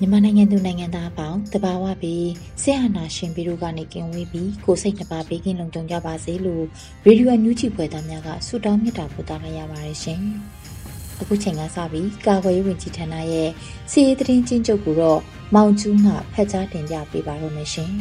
[0.00, 2.28] မြန်မာနိုင်ငံသူနိုင်ငံသားအပေါင်းတဘာဝပြီး
[2.62, 6.64] ဆရာနာရှင်ပြီးတို့ကနေကင်ဝေးပြီးကိုစိတ်နှပါဘေးကင်းလုံခြုံကြပါစေလို့
[7.04, 10.20] ရေဒီယိုညူချီဖွယ်သားများကဆုတောင်းမေတ္တာပို့သလိုက်ရပါတယ်ရှင်။
[11.20, 13.48] အခုချိန်ကစပြီးကာကွယ်ရေးဝန်ကြီးဌာနရဲ့
[13.90, 15.20] စီရေးသတင်းချင်းချုပ်ကိုတော့
[15.54, 17.92] မောင်ကျူးမှဖတ်ကြားတင်ပြပေးပါရမရှင်။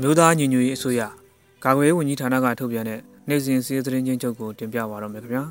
[0.00, 1.19] မျိုးသားညီညွတ်ရေးအစိုးရ
[1.64, 5.44] ကာကွယ်ရေးဝန်ကြီးဌာနကထုတ်ပြန်တဲ့နိုင်စဉ်စီးသတင်းချင်းချုပ်ကိုတင်ပြပါတော့မယ်ခင်ဗျာ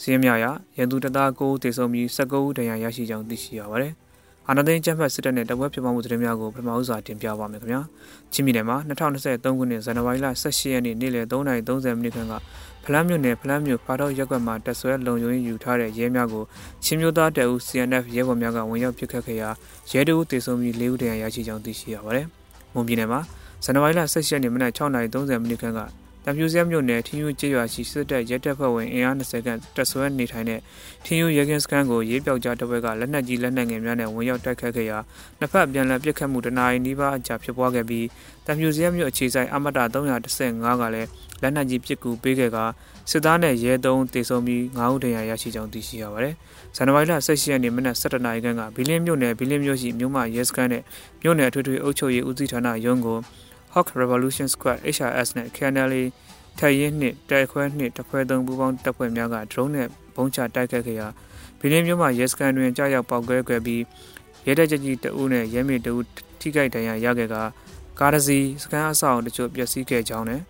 [0.00, 0.46] စီးရမြရ
[0.76, 3.92] ရန်သူတသားကိုတေဆုံပြီး19ဦးတန်ရာရရှိကြောင်းသိရှိရပါတယ်
[4.48, 7.80] အာဏာသိမ်းကျန်းဖတ်စစ်တပ်နဲ့တပွဲဖြစ်ပွားမှုသတင်းများကိုပထမဦးစွာတင်ပြပါမယ်ခင်ဗျာ
[8.32, 12.32] ချင်းပြည်နယ်မှာ2023ခုနှစ်ဇန်နဝါရီလ18ရက်နေ့နေ့လယ်3:30မိနစ်ခန့်က
[12.84, 16.44] ဖလန်းမြို့နယ်ဖလန်းမြို့ဖာတော့ရက်ကွက်မှာတက်ဆွဲလုံခြုံရေးယူထားတဲ့ရဲများကို
[16.84, 19.50] ချင်းမျိုးသားတပ်ဦး CNF ရဲဘော်များကဝင်ရောက်ပစ်ခတ်ခဲ့ရာ
[19.90, 22.26] ရဲတအုပ်တေဆုံပြီး၄ဦးတန်ရာရရှိကြောင်းသိရှိရပါတယ်
[22.74, 23.20] မွန်ပြည်နယ်မှာ
[23.64, 25.80] ဇန်နဝါရီလ16ရက်နေ့မနက်6:30မိနစ်ခန့်က
[26.24, 30.60] တံပြူစဲမြို့နယ်ထင်းယူကျေးရွာရှိစစ်တပ်ရဲတပ်ဖွဲ့ဝင်အင်အား20ခန့်တပ်ဆွဲနေထိုင်တဲ့
[31.04, 34.98] ထင်းယူရဲကင်းစခန်းကိုရေးပြောက်ကြားတပ်ဖွဲ့ကလက်နက်ကြီးလက်နက်ငယ်များနဲ့ဝင်ရောက်တိုက်ခတ်ခဲ့ရာ
[35.38, 38.06] နှစ်ဖက်ပြန်လည်ပစ်ခတ်မှုတနာရီနီးပါးအကြာဖြစ်ပွားခဲ့ပြီး
[38.46, 41.08] တံပြူစဲမြို့အခြေဆိုင်အမတာ315ကလည်း
[41.42, 42.58] လက်နက်ကြီးပစ်ကူပေးခဲ့က
[43.10, 46.34] စစ်သားနဲ့ရဲတုံးတေဆုံပြီး9ဦးတရာရရှိကြောင်းသိရှိရပါတယ်။
[46.76, 50.82] ဇန်နဝါရီလ16ရက်နေ့မနက်7:00နာရီခန့်ကဘီလင်းမြို့နယ်ဘီလင်းမြို့ရှိမြို့မရဲစခန်းနဲ့
[51.22, 53.18] မြို့နယ်အထွေထွေအုပ်ချုပ်ရေးဦးစီးဌာနရုံးကို
[53.78, 56.02] Hawk Revolution Squad HRS နဲ့ KNLA
[56.58, 61.08] ထိုင်ရင်နှစ်တိုက်ခွဲနှစ်တခွဲသုံးပူးပေါင်းတပ်ဖွဲ့များက drone နဲ့ဘုံချတိုက်ခတ်ခဲ့ရာ
[61.58, 63.82] ဘီလင်းမြို့မှာရဲစခန်းတွင်ကြားရောက်ပောက်ကွဲခဲ့ပြီး
[64.46, 66.04] ရဲတပ်ကြကြီးတအုပ်နဲ့ရဲမေတအုပ်
[66.40, 67.36] ထိခိုက်ဒဏ်ရာရခဲ့က
[68.00, 70.40] ကားတစ်စီးစခန်းအဆောက်အုံတချို့ပျက်စီးခဲ့ကြောင်းနဲ့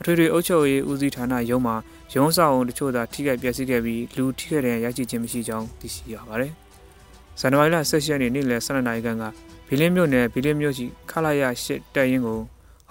[0.00, 1.76] အထွေထွေအုပ်ချုပ်ရေးဦးစီးဌာနရုံးမှာ
[2.14, 6.52] ရုံးဆောင်အုံတချို့သာထိခိုက်ပျက်စီးခဲ့ပြီးလူထိခိုက်ဒဏ်ရာရရှိခြင်းမရှိကြောင်းသိရှိရပါတယ်။
[7.40, 9.24] ဇန်နဝါရီလ16ရက်နေ့နေ့လယ်12နာရီခန့်က
[9.68, 12.40] ဘီလင်းမြို့နယ်ဘီလင်းမြို့ရှိခလာရ8တပ်ရင်းကို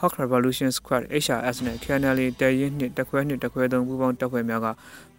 [0.01, 4.67] Hawk Revolution Squad HRS နဲ့ KNL တပ်ရင်းနှစ်တခွဲနှစ်တခွဲသုံးပူးပေါင်းတပ်ဖွဲ့များက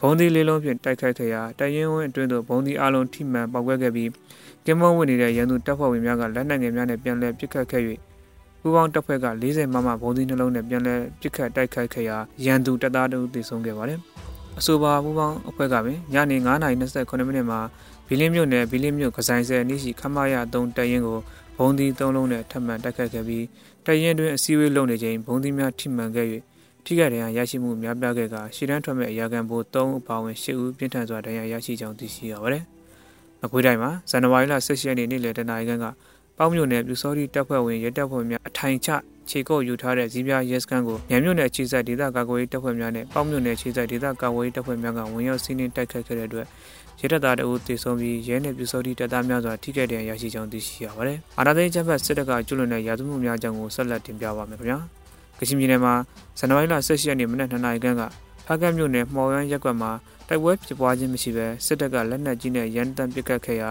[0.00, 4.10] ဘုံသီးလေးလုံးဖြင့်တိုက်ခိုက်ခဲ့ရာတပ်ရင်းဝင်းအတွင်းသို့ဘုံသီးအလုံးထိမှန်ပေါက်ကွဲခဲ့ပြီး
[4.64, 7.82] ကင်းမုံဝင်နေတဲ့ရန်သူတပ်ဖွဲ့ဝင်များကလက်နက်ငယ်များနဲ့ပြန်လည်ပစ်ခတ်ခဲ့၍
[8.60, 13.98] ပူးပေါင်းတပ်ဖွဲ့က40မမဘုံသီးနှလုံးနဲ့ပြန်လည်ပစ်ခတ်တိုက်ခိုက်ခဲ့ရာရန်သူတပ်သားတို့သေဆုံးခဲ့ပါတယ်။
[14.58, 17.60] အဆိုပါပူးပေါင်းအဖွဲ့ကပင်ညနေ9:29မိနစ်မှာ
[18.08, 21.18] ဘီလင်းမြို့နယ်ဘီလင်းမြို့ကဆိုင်ဆယ်နီးရှိခမရ3တပ်ရင်းကို
[21.58, 23.44] ဘုံသီး3လုံးနဲ့ထပ်မံတိုက်ခိုက်ခဲ့ပြီး
[23.90, 26.26] တရင်တွင်အစည်းအဝေးလုပ်နေချိန်ဘုံသီးများထိမှန်ခဲ့၍
[26.84, 32.64] ထိခိုက်ဒဏ်ရာရရှိမှုများပြားခဲ့ကရှီတန်းထွက်မဲ့အရာခံဘိုး3ဦးပါဝင်10ဦးပြင်းထန်စွာဒဏ်ရာရရှိကြောင်းသိရှိရပါတယ်။
[33.40, 35.86] မကွေးတိုင်းမှာဇန်နဝါရီလ16ရက်နေ့နေ့လယ်တနာရီခန့်က
[36.36, 38.88] ပေါင်းမြို့နယ်ပြူစောတိတပ်ဖွဲ့ဝင်ရဲတပ်ဖွဲ့များအထိုင်ချ
[39.28, 46.46] ခြေကုပ်ယူထားတဲ့ဇီးပြားရဲစခန်းကိုညံမြို့နယ်အခြေစိုက်ဒေသကာကွယ်ရေးတပ်ဖွဲ့များနဲ့ပေါင်းမြို့နယ်အခြေစိုက်ဒေသကာကွယ်ရေးတပ်ဖွဲ့များကဝင်ရောက်စီးနင်းတိုက်ခတ်ခဲ့တဲ့အတွက်
[47.00, 54.78] ရဲတပ်သားတအုပ်တေဆုံးပြီးရဲနယ်ပြူစောတိတပ်သားများစွာထိခိုက်ဒဏ်ရာရရှိကြောင်းသိရှိရပါတယ်။အာဏာသိမ်းချက်ဖက်စစ်တပ်ကကျူးလွန်တဲ့ရာဇဝမှုများကြောင့်ကိုဆက်လက်တင်ပြပါမယ်ခင်ဗျာ။
[55.38, 55.94] ကချင်ပြည်နယ်မှာ
[56.38, 58.02] ဇန်နဝါရီလ16ရက်နေ့မနက်2နာရီခန့်က
[58.46, 59.90] ဖားကတ်မြို့နယ်မှော်ရမ်းရက်ကွက်မှာ
[60.28, 63.70] တိုက်ပွဲဖြစ်ပွားခြင်းမရှိဘဲစစ်တပ်ကလက်နက်ကြီးနဲ့ရန်တမ်းပစ်ခတ်ခဲ့ရာ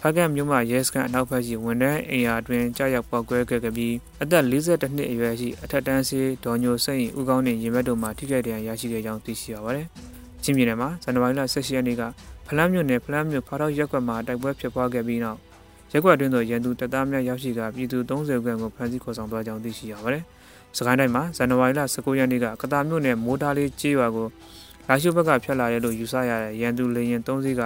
[0.00, 9.86] ဖားကတ်မြို့မှာရဲစခန်းအနောက်ဘက်ရှိဝန်ထမ်းအိမ်ယာတွင်ကြားရောက်ပောက်ကွဲခဲ့ပြီးအသက်42နှစ်အရွယ်ရှိအထက်တန်းဆေးဒေါ်ညိုစိတ်ဦးကောင်းနှင့်ရင်ဘတ်တို့မှထိခိုက်ဒဏ်ရာရရှိခဲ့ကြောင်းသိရှိရပါတယ်။
[10.42, 12.02] ချင်းပြည်နယ်မှာဇန်နဝါရီလ16ရက်နေ့က
[12.46, 15.38] ဖလန်းမြို့နယ်ဖလန်းမြို့ဖားတော့ရက်ကွက်မှာတိုက်ပွဲဖြစ်ပွားခဲ့ပြီးနောက်
[15.92, 20.22] ရက်ကွက်တွင်သို့ရန်သူတပ်သားများရောက်ရှိကပြည်သူ30ခန့်ကိုဖမ်းဆီးခေါ်ဆောင်သွားကြောင်းသိရှိရပါတယ်။
[20.76, 24.26] စကိုင်းတိုင်းမှာဇန်နဝါရီလ19ရက်နေ့ကကတာမြို့နယ်မိုးသားလေးကျေးရွာကို
[24.88, 27.62] လာရှိုးဘက်ကဖျက်လာရဲလို့ယူဆရတဲ့ရန်သူလေရင်3စီးက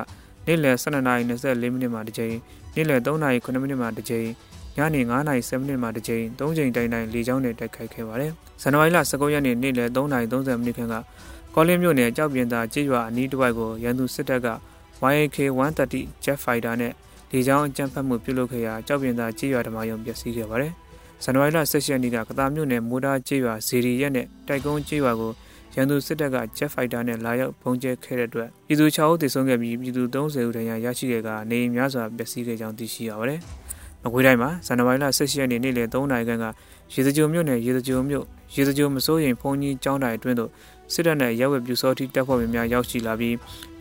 [0.49, 2.35] နေ့လယ်12:24မိနစ်မှာတစ်ကြိမ်
[2.75, 4.29] နေ့လယ်3:09မိနစ်မှာတစ်ကြိမ်
[4.77, 10.95] ညနေ9:07မိနစ်မှာတစ်ကြိမ်၃ကြိမ်တိုင်တိုင်လေကြောင်းနဲ့တိုက်ခိုက်ခဲ့ပါတယ်။ဇန်နဝါရီလ19ရက်နေ့နေ့လယ်3:30မိနစ်ခန့်က
[11.55, 14.49] ကောလင်းမြို့နယ်ကြောက်ပြင်သာကျေးရွာအနီးတစ်ဝိုက်ကိုရန်သူစစ်တပ်က
[15.17, 16.93] YK130 Jet Fighter နဲ့
[17.33, 20.73] လေကြောင်းအကြမ်းဖက်မှုပြုလုပ်ခဲ့ရာကြောက်ပြင်သာကြေးရွာဓမ္မယုံပျက်စီးခဲ့ပါတယ်
[21.25, 25.33] ဇန်နဝါရီလ16ရက်နေ့ကကတားမြို့နယ်မိုးတားကျေးရွာဇီရီရက်နဲ့တိုက်ကုန်းကျေးရွာကို
[25.77, 33.41] ရန်သူစစ်တပ်က Jet Fighter နဲ့လာရောက်ပုံကျဲခဲ့တဲ့အတွက်ပြည်သူ6ဦးသေဆုံးခဲ့ပြီးပြည်သူ30ဦးဒဏ်ရာရရှိခဲ့ကနေများစွာပျက်စီးခဲ့ကြောင်းသိရှိရပါတယ်။
[34.03, 36.45] မကွေးတိုင်းမှာဇန်နဝါရီလ16ရက်နေ့နေ့လယ်3နာရီခန့်က
[36.93, 38.25] ရေစကြိုမြို့နယ်ရေစကြိုမြို့
[38.55, 40.51] ရေစကြိုမစိုးရင်ဖုန်ကြီးကျောင်းတိုင်အတွင်းသို့
[40.93, 43.35] စစ်တပ်နဲ့ရဲဝဲပြူစောတိတပ်ဖွဲ့များရောက်ရှိလာပြီး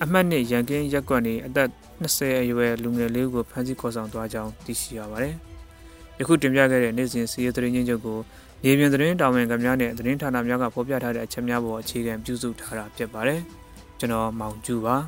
[0.04, 1.69] အမှတ်နှစ်ရန်ကင်းရက်ကွက်နေအသက်
[2.04, 5.36] 20အရွယ်လူငယ်လေးဦးကိုဖမ်းဆီးခေါ်ဆောင်သွားကြောင်းသိရှိရပါတယ်။
[6.19, 8.18] ယခုတင်ပြခဲ့တဲ့နေ့စဉ်စီးရဲသတင်းချင်းချုပ်ကို
[8.65, 13.39] ရေပြင်သတင်းတာဝန်ခံများနဲ့သတင်းဌာနများကဖော်ပြထားတဲ့အချက်များပေါ်အခြေခံပြုစုထားတာဖြစ်ပါတယ်။
[14.00, 14.95] ကျွန်တော်မောင်ကျူပါ။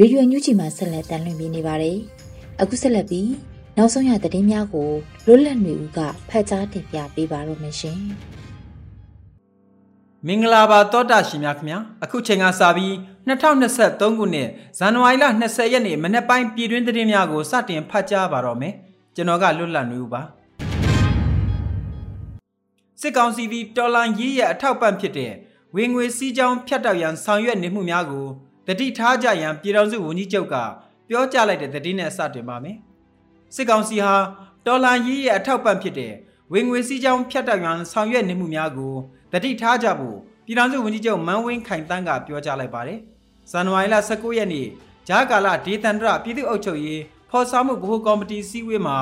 [0.00, 1.98] ရေဒီယိုညူချီမှာဆက်လက်တင်ပြနေပါတယ်။
[2.60, 3.30] အခုဆက်လက်ပြီး
[3.76, 4.90] နောက်ဆုံးရသတင်းများကို
[5.26, 5.98] လွတ်လပ်နေဦးက
[6.28, 8.00] ဖတ်ကြားတင်ပြပေးပါရမရှင်။
[10.26, 12.92] မင်္ဂလာပါတောတာရှင်များခင်ဗျာအခုချိန်ကစပြီး
[13.28, 14.48] 2023ခုနှစ်
[14.78, 18.74] ဇန်နဝါရီလ20ရက်နေ့မနေ့ပိုင်းပြည်တွင်းသတင်းများကိုစတင်ဖတ်ကြားပါတော့မယ်
[19.14, 20.22] ကျွန်တော်ကလွတ်လပ်နေဦးပါ
[23.00, 25.32] စစ်ကောင်စီသည်တော်လန်ရေးရဲ့အထောက်ပံ့ဖြစ်တဲ့
[25.76, 28.26] ဝင်ငွေစည်းကြောင်းဖြတ်တောက်ရန်ဆောင်ရွက်နေမှုများကို
[28.66, 30.54] တတိထားကြရန်ပြည်တော်စုဝန်ကြီးချုပ်က
[31.08, 32.76] ပြောကြားလိုက်တဲ့သတင်းနဲ့စတင်ပါမယ်။
[33.54, 34.14] စစ်ကောင်စီဟာ
[34.66, 36.12] တော်လန်ရေးရဲ့အထောက်ပံ့ဖြစ်တဲ့
[36.52, 38.94] ဝင်ငွေစည်းကြောင်းဖြတ်တောက်ရန်ဆောင်ရွက်နေမှုများကို
[39.32, 40.16] တတိထားကြဖို့
[40.46, 42.98] ပြည်တော်စုဝန်ကြီးချုပ်မန်းဝင်းခိုင်တန်းကပြောကြားလိုက်ပါတယ်။
[43.50, 44.66] ဇန်နဝါရီလ19ရက်နေ့
[45.08, 48.98] ဂျာကာလာဒေသန္တရပြည်သူ့အုပ်ချုပ်ရေးဖော်ဆောင်မှုဗဟိုကော်မတီစည်းဝေးမှာ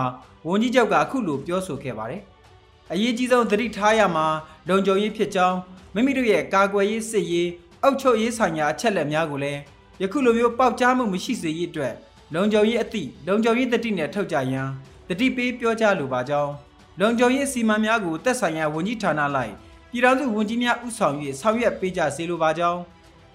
[0.48, 2.22] ဝန်ကြီးချုပ်ကအခုလိုပြောဆိုခဲ့ပါတယ်။
[2.92, 4.26] အရေးကြီးဆုံးသတိထားရမှာ
[4.68, 5.58] လုံခြုံရေးဖြစ်ကြောင်း
[5.94, 7.48] မိမိတို့ရဲ့ကာကွယ်ရေးစစ်ရေး
[7.82, 9.60] အုပ်ချုပ်ရေးဆိုင်ရာအချက်လက်များကိုလည်း
[10.02, 11.94] ယခုလိုမျိုးပေါက်ကြားမှုမရှိစေရေးအတွက်
[12.34, 14.68] လုံခြုံရေးအသည့်လုံခြုံရေးတတိနဲ့ထုတ်ကြရန်
[15.08, 16.52] တတိပေးပြောကြားလိုပါကြောင်း
[17.00, 19.54] လုံခြုံရေးစီမံများကိုတက်ဆိုင်ရာဝန်ကြီးဌာနလိုက်
[19.96, 22.80] ပြည်ထောင်စုဝန်ကြီးများဥဆောင်၍ဆောင်ရွက်ပေးကြစေလိုပါကြောင်း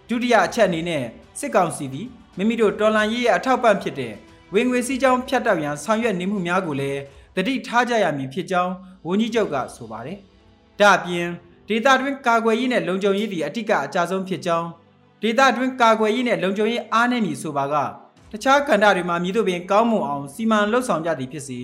[0.07, 1.03] ဒုတိယအချက်အနေနဲ့
[1.39, 4.13] စစ်ကောင်စီသည်မိမိတို့တော်လှန်ရေးရဲ့အထောက်ပံ့ဖြစ်တဲ့
[4.53, 6.99] ဝင်ငွေစည်းကြောင်းဖြတ်တောက်ရန်ဆောင်ရွက်နေမှုများကိုလည်း
[7.35, 8.73] တတိထားကြရမည်ဖြစ်ကြောင်း
[9.07, 10.17] ဝန်ကြီးချုပ်ကဆိုပါတယ်။
[10.79, 11.27] ဒါအပြင်
[11.67, 14.67] ဒေတာတွင်ကာကွယ်ရေးနဲ့လုံခြုံရေးသည်အတိကအကြဆုံးဖြစ်ကြောင်း
[15.21, 17.75] ဒေတာတွင်ကာကွယ်ရေးနဲ့လုံခြုံရေးအားနည်းမည်ဆိုပါက
[18.31, 21.59] တခြားကဏ္ဍတွေမှာမြည်တို့ပင်ကောင်းမွန်အောင်စီမံလှုပ်ဆောင်ကြသည်ဖြစ်စေ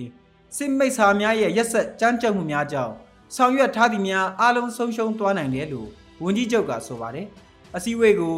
[0.56, 2.94] စစ်မိတ်ဆာများရဲ့ရက်ဆက်ကြမ်းကြုတ်မှုများကြောင့်
[3.36, 5.88] ဆောင်ရွက်ထားသည်များအားလုံးဆုံးရှုံးသွားနိုင်တယ်လို့
[6.22, 7.26] ဝန်ကြီးချုပ်ကဆိုပါတယ်
[7.76, 8.36] အစည်းအဝေးကို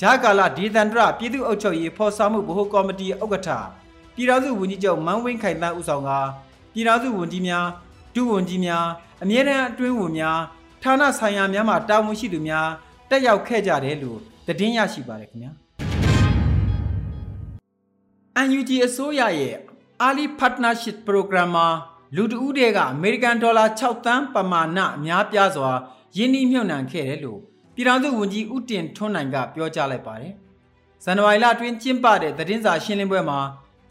[0.00, 3.48] ဂျာကာလာဒေသန္တရပြည်သူ့အုပ်ချုပ်ရေးဖော်ဆောင်မှုဗဟိုကော်မတီဥက္ကဋ္ဌ
[4.14, 6.10] ပြည်ထောင်စုဝန်ကြီးချုပ်မန်းဝင်းခိုင်တန်းဦးဆောင်က
[6.72, 7.66] ပြည်ထောင်စုဝန်ကြီးများ
[8.14, 8.84] ဒုဝန်ကြီးများ
[9.22, 10.38] အမြဲတမ်းအတွင်းဝန်များ
[10.82, 12.68] ဌာနဆိုင်ရာများမှတာဝန်ရှိသူများ
[13.10, 15.52] တက်ရောက်ခဲ့ကြတယ်လို့သတင်းရရှိပါတယ်ခင်ဗျာ
[18.58, 19.56] UNG အစိုးရရဲ့
[20.08, 21.68] Ali Partnership Program မှာ
[22.16, 25.70] လူတဦးတည်းကအမေရိကန်ဒေါ်လာ6သန်းပမာဏအများပြားစွာ
[26.16, 27.40] ယင်းနှိမ့်မြုပ်နှံခဲ့တယ်လို့
[27.74, 30.32] ပြည်ထောင်စုဝန်ကြီးဦးတင်ထွန်းနိုင်ကပြောကြားလိုက်ပါတယ်။
[31.04, 33.38] ဇန်နဝါရီလအတွင်းကျင်းပတဲ့သတင်းစာရှင်းလင်းပွဲမှာ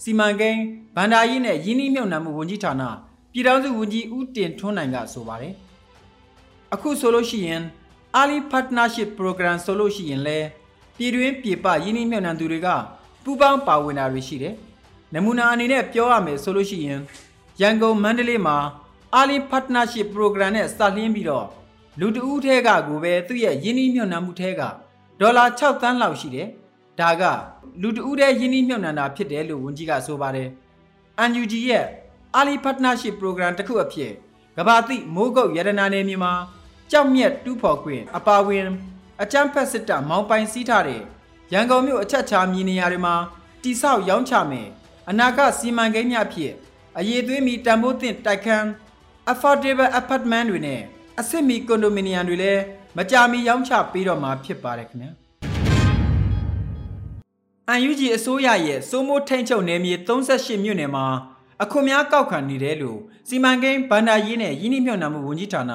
[0.04, 0.62] စီမံကိန်း
[0.96, 2.84] ဗန္ဒာရေးနဲ့ယင်းနှိမ့်မြုပ်နှံမှုဝန်ကြီးဌာန
[3.34, 5.54] ပြည်ထောင်စုဝန်ကြီးဦးတင်ထွန်းနိုင်ကဆိုပါတယ်။
[6.74, 7.62] အခုဆိုလို့ရှိရင်
[8.22, 10.40] Ali Partnership Program ဆိုလို့ရှိရင်လဲ
[10.98, 12.68] ပြည်တွင်းပြည်ပယင်းနှိမ့်မြုပ်နှံသူတွေက
[13.24, 14.54] ပူးပေါင်းပါဝင်တာတွေရှိတယ်။
[15.14, 17.00] နမူနာအနေနဲ့ပြောရမယ်ဆိုလို့ရှိရင်
[17.62, 18.58] ရန်ကုန်မန္တလေးမှာ
[19.20, 21.46] Ali Partnership Program နဲ့စလင်းပြီးတော့
[22.00, 24.62] လူတဦးထဲကကိုပဲသူ့ရဲ့ယင်းနှိမ့်မြုပ်နှံမှုထဲက
[25.20, 26.48] ဒေါ်လာ6သန်းလောက်ရှိတယ်။
[27.00, 27.24] ဒါက
[27.82, 30.50] လူတဦးတည်းယင်းနှိမ့်မြုပ်နှံတာဖြစ်တယ်လို့ဝန်ကြီးကဆိုပါတယ်။
[31.22, 31.86] UNG ရဲ့
[32.40, 34.12] Ali Partnership Program တစ်ခုအဖြစ်
[34.58, 36.34] ကဘာတိမိုးကုတ်ရတနာနယ်မြေမှာ
[36.92, 38.66] ကြောက်မြက်တူးဖော်ခွင့်အပါဝင်
[39.22, 41.02] အကြမ်းဖက်စစ်တပ်မောင်းပိုင်စည်းထားတဲ့
[41.54, 43.16] ရန်ကုန်မြို့အချက်ချာမြေနေရာတွေမှာ
[43.64, 44.68] တိဆောက်ရောင်းချမယ်
[45.10, 46.54] အနာဂတ်စီမံကိန်းများဖြစ်
[47.00, 48.66] အရေးသွေးမီတန်ဖိုးသင့်တိုက်ခန်း
[49.32, 50.82] affordable apartment တွေနဲ့
[51.20, 52.62] အဆင့်မီကွန်ဒိုမီနီယံတွေလည်း
[52.98, 55.12] မကြာမီရောင်းချပေးတော့မှာဖြစ်ပါတယ်ခင်ဗျာ
[57.70, 61.06] အန်ယူဂျီအစိုးရရဲ့စိုးမိုးထိန်ချုပ်နယ်မြေ38မြို့နယ်မှာ
[61.64, 65.74] အခွန်များကောက်ခံနေတယ်လို့စီမံကိန်းဗန္ဒာရေးနဲ့ရင်းနှီးမြှုပ်နှံမှုဝန်ကြီးဌာန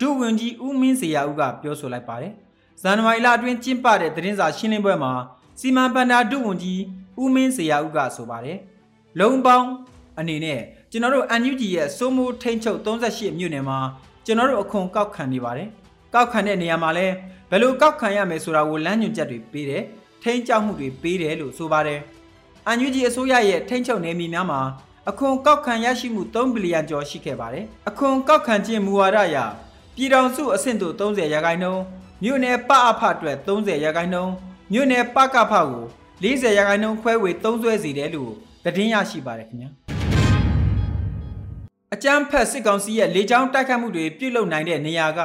[0.00, 2.32] ဒုဝန်ကြီးဦးမင်းစေရဦးကပြောဆိုလိုက်ပါတယ်။
[2.82, 5.12] ဇန်နဝါရီလအတွင်းကျင်းပတဲ့သတင်းစာရှင်းလင်းပွဲမှာ
[5.60, 6.80] စီမံဘဏ္ဍာဒုဝန်ကြီး
[7.22, 8.58] ဦးမင်းစေရဦးကဆိုပါတယ်။
[9.20, 9.68] လုံပေါင်း
[10.18, 10.60] အနေနဲ့
[10.90, 13.78] ကျွန်တော်တို့ UNUG ရဲ့စိုးမိုးထိန်ချုပ်38မြို့နယ်မှာ
[14.26, 15.68] ကျွန်တော်တို့အခွန်ကောက်ခံနေပါတယ်။
[16.14, 17.14] ကောက်ခံတဲ့နေရာမှာလည်း
[17.50, 19.82] ဘယ်လိုကောက်ခံရမယ်ဆိုတာကိုလမ်းညွှန်ချက်တွေပေးတယ်။
[20.22, 22.00] ထိန်းကျောင်းမှုတွေပေးတယ်လို့ဆိုပါတယ်။
[22.72, 24.60] UNUG အစိုးရရဲ့ထိန်းချုပ်နယ်မြေများမှာ
[25.10, 29.36] အခွန်ကောက်ခံရရှိမှု3ဘီလီယံကျော်ရှိခဲ့ပါတယ်။အခွန်ကောက်ခံခြင်းမူဝါဒအရ
[29.96, 31.82] ပြည်ထောင်စုအဆင့်သို့30ရာခိုင်နှုန်း
[32.22, 34.32] မြို့နယ်ပအဖအတွက်30ရာခိုင်နှုန်း
[34.72, 35.84] မြို့နယ်ပကဖကို
[36.22, 38.32] 40ရာခိုင်နှုန်းခွဲဝေသုံးစွဲစီတယ်လို့
[38.64, 39.97] သတင်းရရှိပါတယ်ခင်ဗျာ
[41.94, 45.20] အကြမ်းဖက်စစ်ကောင်စီရဲ့လေကြောင်းတိုက်ခတ်မှုတွေပြုလုပ်နိုင်တဲ့နေရာက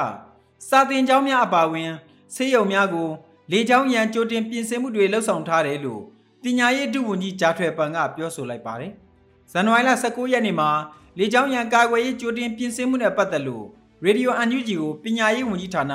[0.68, 1.90] စာတင်ကျောင်းများအပါအဝင်
[2.34, 3.08] ဆေးရုံများကို
[3.52, 6.02] လေကြောင်းရန်ကြိုတင်ပြင်ဆင်မှုတွေလှုပ်ဆောင်ထားတယ်လို့
[6.42, 8.92] ပညာရေးဒုဝန်ကြီးဂျာထွယ်ပန်ကပြောဆိုလိုက်ပါတယ်။
[9.52, 10.70] ဇန်နဝါရီလ19ရက်နေ့မှာ
[11.18, 13.66] လေကြောင်းရန်ကာကွယ်ရေးကြိုတင်ပြင်ဆင်မှုနဲ့ပတ်သက်လို့
[14.04, 15.92] ရေဒီယိုအန်ယူဂျီကိုပညာရေးဝန်ကြီးဌာန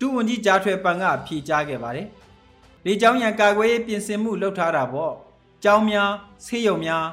[0.00, 2.06] ဒုဝန်ကြီးဂျာထွယ်ပန်ကဖြေကြားခဲ့ပါတယ်။
[2.86, 5.12] လေကြောင်းရန်ကာကွယ်ရေးပြင်ဆင်မှုလုပ်ထားတာပေါ့။
[5.64, 6.10] ကျောင်းများ
[6.44, 7.04] ဆေးရုံများ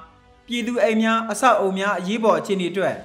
[0.51, 2.96] ပြည်သူအိမ်များအဆောက်အုံများအရေးပေါ်အခြေအနေအတွက်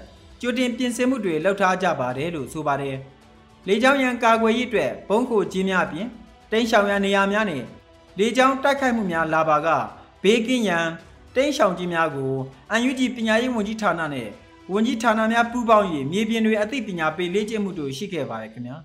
[0.41, 2.97] ကြိုတင်ပြင်ဆင်မှုတွေလှုပ်ထားကြပါတယ်လို့ဆိုပါတယ်။
[3.67, 6.09] လေကြောင်းရန်ကာကွယ်ရေးအတွက်ဘုံခိုကြီးများအပြင်
[6.51, 7.63] တိန့်ရှောင်ရန်နေရာများနဲ့
[8.19, 9.69] လေကြောင်းတိုက်ခိုက်မှုများလာပါက
[10.23, 10.87] ဘေးကင်းရန်
[11.35, 12.35] တိန့်ရှောင်ကြီးများကို
[12.71, 14.29] အန်ယူဂျီပညာရေးဝန်ကြီးဌာနနဲ့
[14.73, 18.77] ဝန်ကြီးဌာနများပူးပေါင်း၍မြေပြင်တွေအသိပညာပေးလေ့ကျင့်မှုတို့ရှိခဲ့ပါတယ်ခင်ဗျာ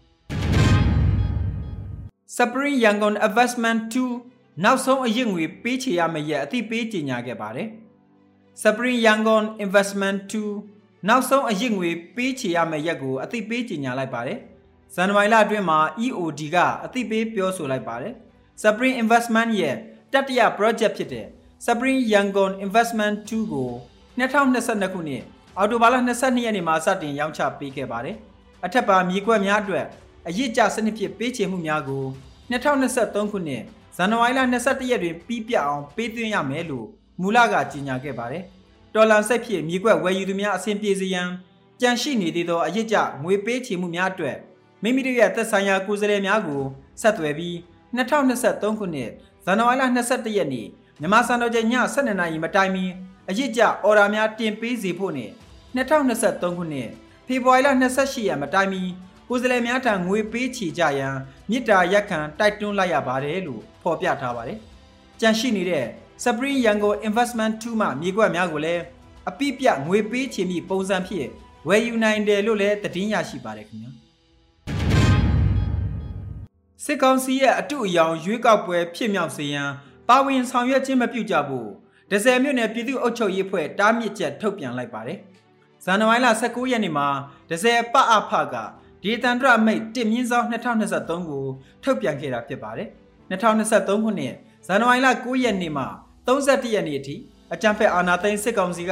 [2.35, 7.69] Spring Yangon Investment 2နောက်ဆုံးအရင့်ငွေပေးချေရမယ့်ရက်အသိပေးကြေညာခဲ့ပါတယ်
[8.63, 14.39] Spring Yangon Investment 2နောက်ဆုံးအရင့်ငွေပေးချေရမယ့်ရက်ကိုအသိပေးကြေညာလိုက်ပါတယ်
[14.95, 18.13] ဇန်နဝါရီလအတွင်းမှာ EOD ကအသိပေးပြောဆိုလိုက်ပါတယ်
[18.61, 19.75] Spring Investment ရဲ့
[20.13, 21.25] တတိယ project ဖြစ်တဲ့
[21.65, 23.69] Spring Yangon Investment 2ကို
[24.19, 25.23] 2022ခုနှစ်
[25.57, 28.15] အော်တိုဘာလ22ရက်နေ့မှာစတင်ရောင်းချပေးခဲ့ပါတယ်။
[28.65, 29.85] အထက်ပါမြေကွက်များအတွက်
[30.27, 32.05] အရစ်ကြစနစ်ဖြင့်ပေးချေမှုများကို
[32.51, 33.63] 2023ခုနှစ်
[33.97, 36.87] ဇန်နဝါရီလ22ရက်တွင်ပြီးပြအောင်ပေးသွင်းရမယ်လို့
[37.21, 38.43] မူလကကြေညာခဲ့ပါတယ်။
[38.95, 41.29] တော်လန်ဆက်ဖြစ်မြေကွက်ဝယ်ယူသူများအဆင်ပြေစေရန်
[41.81, 44.37] ကြန့်ရှိနေသေးသောအရစ်ကြငွေပေးချေမှုများအတွက်
[44.83, 46.61] မိမိတို့ရဲ့သက်ဆိုင်ရာကိုယ်စားလှယ်များကို
[47.01, 47.55] ဆက်သွယ်ပြီး
[47.95, 49.09] 2023ခုနှစ်
[49.45, 50.67] ဇန်နဝါရီလ22ရက်နေ့
[50.99, 52.85] မြန်မာစံတော်ချိန်ည7:00နာရီမတိုင်မီ
[53.29, 55.31] အရစ်ကြအော်ဒါများတင်ပေးစေဖို့နဲ့
[55.75, 56.89] 2023ခုနှစ်
[57.27, 58.81] ဖေဖော်ဝါရီလ28ရက်မတိုင်မီ
[59.29, 61.15] ကိုယ်စားလှယ်များထံငွေပေးချေကြရန်
[61.49, 64.57] မြစ်တာရက်ခံတိုက်တွန်းလိုက်ရပါတယ်လို့ဖော်ပြထားပါတယ်။
[65.21, 65.85] ကြန့်ရှိနေတဲ့
[66.23, 68.83] Spring Yango Investment 2မှမြေကွက်များကိုလည်း
[69.29, 71.27] အပိပြငွေပေးချေမိပုံစံဖြင့်
[71.67, 73.89] ဝယ်ယူနိုင်တယ်လို့လည်းသတင်းရရှိပါတယ်ခင်ဗျာ။
[76.83, 79.69] စစ်ကောင်စီရဲ့အတုအယောင်ရွေးကောက်ပွဲဖြစ်မြောက်စေရန်
[80.07, 81.67] ပါဝင်ဆောင်ရွက်ခြင်းမပြုကြဖို့
[82.11, 85.17] ဒဇယ်မြို့နယ်ပြည်သူ့အုပ်ချုပ်ရေးဖွဲ့တားမြစ်ချက်ထုတ်ပြန်လိုက်ပါတယ်။
[85.85, 87.07] ဇန်နဝါရီလ19ရက်နေ့မှာ
[87.49, 88.55] ဒဇယ်ပအဖက
[89.03, 91.45] ဒေသန္တရမိတ်တင်မြင့်ဆောင်2023ကို
[91.83, 92.87] ထုတ်ပြန်ခဲ့တာဖြစ်ပါတယ်။
[93.31, 94.33] 2023ခုနှစ်
[94.67, 95.85] ဇန်နဝါရီလ9ရက်နေ့မှ
[96.27, 97.15] 31ရက်နေ့အထိ
[97.53, 98.91] အကြံဖက်အာဏာသိမ်းစစ်ကောင်စီက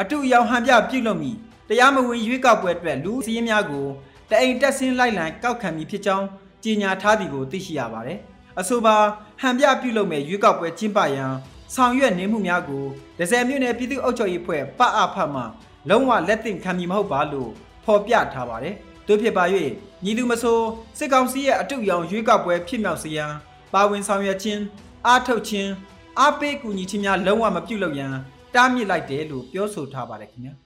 [0.00, 1.32] အတုအယောင်ဟန်ပြပြုလုပ်မိ
[1.68, 3.86] တရားမဝင်ရွေးကောက်ပွဲအတွက်လူစည်းရင်းများကို
[4.30, 6.26] တအိမ်တက်ဆင်းလိုက်လံကောက်ခံမိဖြစ်ကြောင်း
[6.64, 8.18] ကြေညာထားသည်ကိုသိရှိရပါတယ်။
[8.60, 8.96] အဆိုပါ
[9.40, 11.32] ဟန်ပြပြုလုပ်မဲ့ရွေးကောက်ပွဲကျင်းပရန်
[11.74, 12.84] ဆောင်ရွက်နေမှုများကို
[13.18, 15.42] ဒဇယ်မြို့နယ်ပြည်သူ့အုပ်ချုပ်ရေးဖွဲ့ပအဖမှ
[15.88, 17.50] လုံးဝလက်သင့်ခံမည်မဟုတ်ပါလို့
[17.84, 18.74] ဖော်ပြထားပါတယ်။
[19.08, 19.44] တို့ဖြစ်ပါ၍
[20.04, 20.58] ညီသူမဆို
[20.98, 23.32] စစ်ကောင်စီရဲ့အတုရောင်ရွေးကောက်ပွဲဖြစ်မြောက်စေရန်
[23.72, 24.62] ပါဝင်ဆောင်ရွက်ခြင်း
[25.06, 25.70] အားထုတ်ခြင်း
[26.20, 28.10] အားပေးကူညီခြင်းများလုံးဝမပြုလုပ်ရန်
[28.54, 30.54] တားမြစ်လိုက်တယ်လို့ပြောဆိုထားပါတယ်ခင်ဗျာ။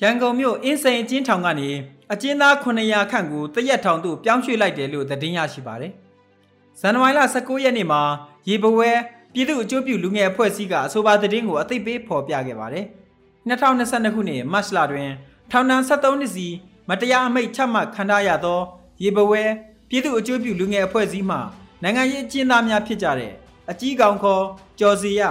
[0.00, 1.68] ရန်ကုန်မြို့အင်းစိန်အကျဉ်းထောင်ကနေ
[2.12, 5.92] အကျဉ်းသား900ခန့်ကိုတရက်ထောင်သို့ပြောင်းရွှေ့လိုက်တယ်လို့သတင်းရရှိပါတယ်။
[6.80, 8.02] ဇန်နဝါရီလ19ရက်နေ့မှာ
[8.48, 8.90] ရေပဝဲ
[9.32, 12.84] ပြည်သူ့အကျိုးပြုလူငယ်အဖွဲ့အစည်းကအဆိုပါသတင်းကိုအသိပေးဖော်ပြခဲ့ပါတယ်။
[13.48, 15.10] 2022ခုနှစ်မတ်လတွင်
[15.50, 16.46] ထောင်ဒဏ်73နှစ်စီ
[16.88, 18.60] မတရားအမိန့်ချမှတ်ခံထားရသော
[19.02, 19.42] ရေပဝဲ
[19.88, 21.38] ပြည်သူ့အကျိုးပြုလူငယ်အဖွဲ့အစည်းမှ
[21.82, 23.32] နိုင်ငံရေးအကျဉ်းသားများဖြစ်ကြတဲ့
[23.70, 24.44] အကြီးကောင်ခေါ်
[24.80, 25.22] ကျော်စီရ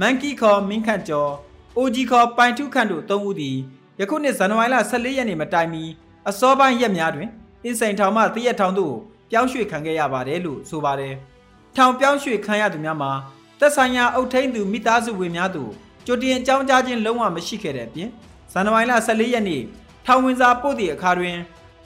[0.00, 1.32] မန်ကီခေါ်မင်းခန့်ကျော်
[1.76, 3.56] အိုဂျီခေါ်ပိုင်ထုခန့်တို့၃ဦးသည်
[4.00, 5.82] ယခုနှစ်ဇန်နဝါရီလ14ရက်နေ့မတိုင်မီ
[6.28, 7.28] အစောပိုင်းရက်များတွင်
[7.64, 8.94] အင်းစိန်ထောင်မှတရက်ထောင်သို့
[9.30, 11.14] ပြောင်းရွှေ့ခံခဲ့ရပါတယ်လို့ဆိုပါတယ်။
[11.76, 13.10] ထောင်ပြောင်းရွှေ့ခံရသူများမှာ
[13.58, 15.70] သက်ဆိုင်ရာအုပ်ထိန်းသူမိသားစုဝင်များတို့
[16.06, 18.08] ကြိုတင်အကြောင်းကြားခြင်းလုံးဝမရှိခဲ့တဲ့အပြင်
[18.52, 19.62] ဇန်နဝါရီလ14ရက်နေ့
[20.06, 21.36] ထောင်ဝင်စာပို့သည့်အခါတွင်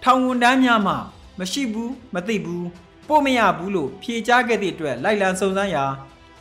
[0.05, 0.95] ထောင်ဝန်ထမ်းများမှ
[1.39, 2.67] မရှိဘူးမသိဘူး
[3.09, 5.85] ပို့မရဘူးလို့ဖြေကြားခဲ့သည့်အတွက်လိုက်လံစုံစမ်းရာ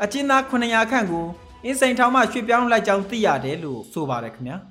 [0.04, 1.26] အကျဉ်းသား900ခန့်ကို
[1.66, 4.58] အင်းစိန်ထောင်မှရွှေ့ပြောင်းလိုက်ကြောင်းသိရတယ်လို့ဆိုပါတယ်ခင်ဗျာ။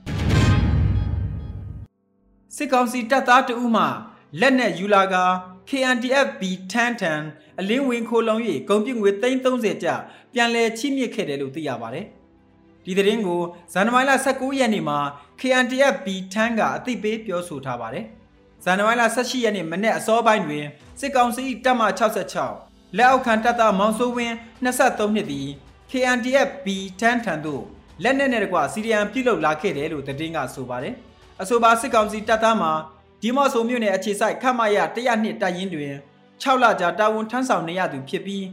[2.57, 3.85] စစ်ကောင်စီတပ်သားတအုပ်မှ
[4.41, 5.17] လက်နက်ယူလာက
[5.69, 7.21] KNDF B ထန်းထန်
[7.61, 8.37] အလင်းဝင်ခိုလုံ၍
[8.69, 9.89] ဂုံပြငွေ330ကျ
[10.33, 12.07] ပြန်လည်ချိမြစ်ခဲ့တယ်လို့သိရပါတယ်။
[12.85, 13.41] ဒီသတင်းကို
[13.73, 14.99] ဇန်နဝါရီလ19ရက်နေ့မှာ
[15.41, 18.07] KNDF B ထန်းကအသိပေးပြောဆိုထားပါတယ်။
[18.65, 20.65] ဇန်နဝါရီလ18ရက်နေ့မနေ့အစောပိုင်းတွင်
[21.01, 21.83] စစ်ကောင်စီတပ်မ
[22.39, 25.49] 66လက်အောက်ခံတပ်သားမောင်စိုးဝင်း23နှစ်သည်
[25.91, 26.67] KNDF B
[27.01, 27.63] ထန်းထန်သို့
[28.03, 30.95] လက်နက်နဲ့တကွစီရီယံပြုတ်လုလာခဲ့တယ်လို့သတင်းကဆိုပါတယ်။
[31.43, 32.73] အဆိုပါစစ်ကောင်စီတပ်သားမှာ
[33.23, 35.95] ဒီမော့ဆိုမြို့နယ်အခြေစိုက်ခတ်မရ100နှစ်တပ်ရင်းတွင်
[36.43, 38.47] 6လကြာတာဝန်ထမ်းဆောင်နေရသူဖြစ်ပြီး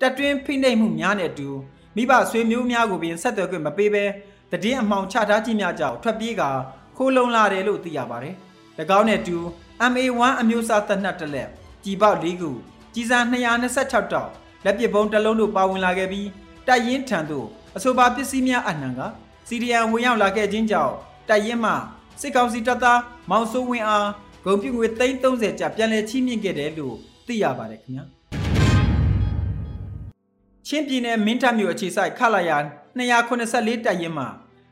[0.00, 1.48] တပ်တွင်းဖိနှိပ်မှုများနဲ့အတူ
[1.96, 4.04] မိဘဆွေမျိုးများကိုပင်ဆက်သွယ်ခွင့်မပေးဘဲ
[4.62, 6.50] တည်င်းအမှောင်ချထားခြင်းများကြောင့်ထွက်ပြေးကာ
[6.96, 8.36] ခိုးလုံလာတယ်လို့သိရပါတယ်။၎
[8.98, 9.38] င်းနဲ့အတူ
[9.90, 11.48] MA1 အမျိုးအစားတပ်နှက်တစ်လက်
[11.84, 12.50] ကြီးပေါက်၄ခု
[12.94, 14.30] ကြီးစား226တောက်
[14.64, 16.28] လက်ပစ်ဘုံတစ်လုံးတို့ပါဝင်လာခဲ့ပြီး
[16.66, 19.00] တပ်ရင်းထံသို့အဆိုပါပစ္စည်းများအနှံက
[19.48, 20.94] စီရီယံဝင်ရောက်လာခဲ့ခြင်းကြောင့်
[21.28, 21.72] တပ်ရင်းမှ
[22.20, 23.00] စစ်ကောင်စီတပ်သား
[23.30, 24.08] မောင်စိုးဝင်းအား
[24.44, 28.04] ဂုံပြူငွေ330ကျပြန်လည်ချီးမြှင့်ခဲ့တယ်လို့သိရပါတယ်ခင်ဗျာ
[30.66, 32.56] ချင်းပြည်နယ်မင်းတပ်မြို့အခြေစိုက်ခလာယာ
[32.98, 34.28] 284တပ်ရင်းမှာ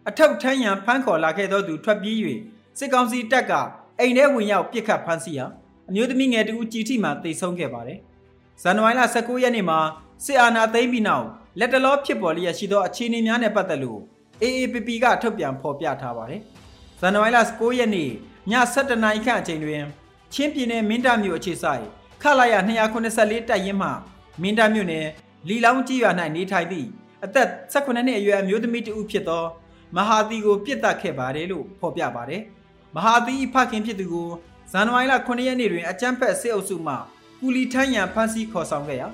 [0.09, 2.17] အထောက်ထမ်းရန်ဖမ်းခေါ်လာခဲ့သောသူထွက်ပြေး၍
[2.79, 3.53] စစ်ကောင်စီတပ်က
[4.03, 5.47] အိမ်ထဲဝင်ရောက်ပစ်ခတ်ဖမ်းဆီးရာ
[5.89, 7.99] အမျိုးသမီးငယ်တူကြီးထိမှတိတ်ဆုံးခဲ့ပါတယ်။
[8.63, 9.79] ဇန်နဝါရီလ19ရက်နေ့မှာ
[10.25, 11.27] စစ်အာဏာသိမ်းပြီးနောက်
[11.59, 14.01] လက်တလောဖြစ်ပေါ်လျက်ရှိသောအခြေအနေများနဲ့ပတ်သက်လို့
[14.43, 16.41] AAPP ကထုတ်ပြန်ဖော်ပြထားပါတယ်။
[17.01, 18.11] ဇန်နဝါရီလ19ရက်နေ့ည
[18.75, 19.83] 7:00နာရီခန့်အချိန်တွင်
[20.33, 21.85] ချင်းပြည်နယ်မင်းတပ်မြို့အခြေစိုက်
[22.23, 22.55] ခလာရ
[23.03, 23.89] 284တပ်ရင်းမှ
[24.43, 25.07] မင်းတပ်မြို့နယ်
[25.49, 26.89] လီလောင်းကြီးရွာ၌နေထိုင်သည့်
[27.25, 29.45] အသက်18နှစ်အရွယ်အမျိုးသမီးတဦးဖြစ်သော
[29.97, 32.43] မဟာတီကိုပြစ်တက်ခဲ့ပါတယ်လို့ဖော်ပြပါတယ်။
[32.97, 34.29] မဟာတီဖခင်ဖြစ်သူကို
[34.73, 36.95] ဇန်နဝါရီလ9ရက်နေ့တွင်အကြမ်းဖက်စစ်အုပ်စုမှ
[37.41, 39.07] ကူလီထမ်းရန်ဖမ်းဆီးခေါ်ဆောင်ခဲ့ရာ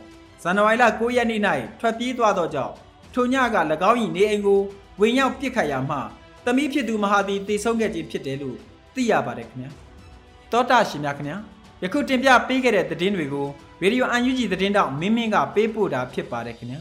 [0.43, 1.41] ဇန်နဝါရီလ9ရက်နေ့၌
[1.81, 2.75] ထွက်ပြေးသွားသောကြောင့်
[3.15, 3.57] ထိုညက၎
[3.91, 4.61] င်း၏နေအိမ်ကို
[5.01, 5.97] ဝင်ရောက်ပစ်ခတ်ရာမှ
[6.45, 8.57] တမိဖြစ်သူမဟာတီတေဆုံးခဲ့ခြင်းဖြစ်တယ်လို့
[8.95, 9.71] သိရပါတယ်ခင်ဗျာ
[10.53, 11.39] တောတာရှင်များခင်ဗျာ
[11.83, 13.47] ယခုတင်ပြပေးခဲ့တဲ့သတင်းတွေကို
[13.83, 16.81] ရေဒီယိုအန်ယူဂျီသတင်းတောက်မင်းမင်းကပေးပို့တာဖြစ်ပါတယ်ခင်ဗျာ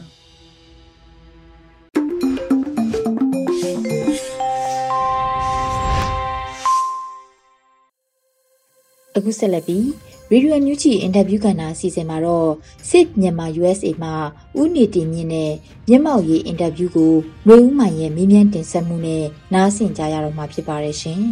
[9.16, 9.84] အခုဆက်လက်ပြီး
[10.32, 12.50] Radio NUG အင်တာဗျူးကဏ္ဍအစီအစဉ်မှာတော့
[12.90, 14.14] စစ်မြန်မာ USA မှာ
[14.60, 15.52] ဥနေတင်မြင့်နဲ့
[15.88, 17.14] မျက်မှောက်ရေးအင်တာဗျူးကို
[17.46, 19.24] နှွေဦးမိုင်ရဲ့မေးမြန်းတင်ဆက်မှုနဲ့
[19.54, 21.22] နားဆင်ကြရတော့မှာဖြစ်ပါတယ်ရှင်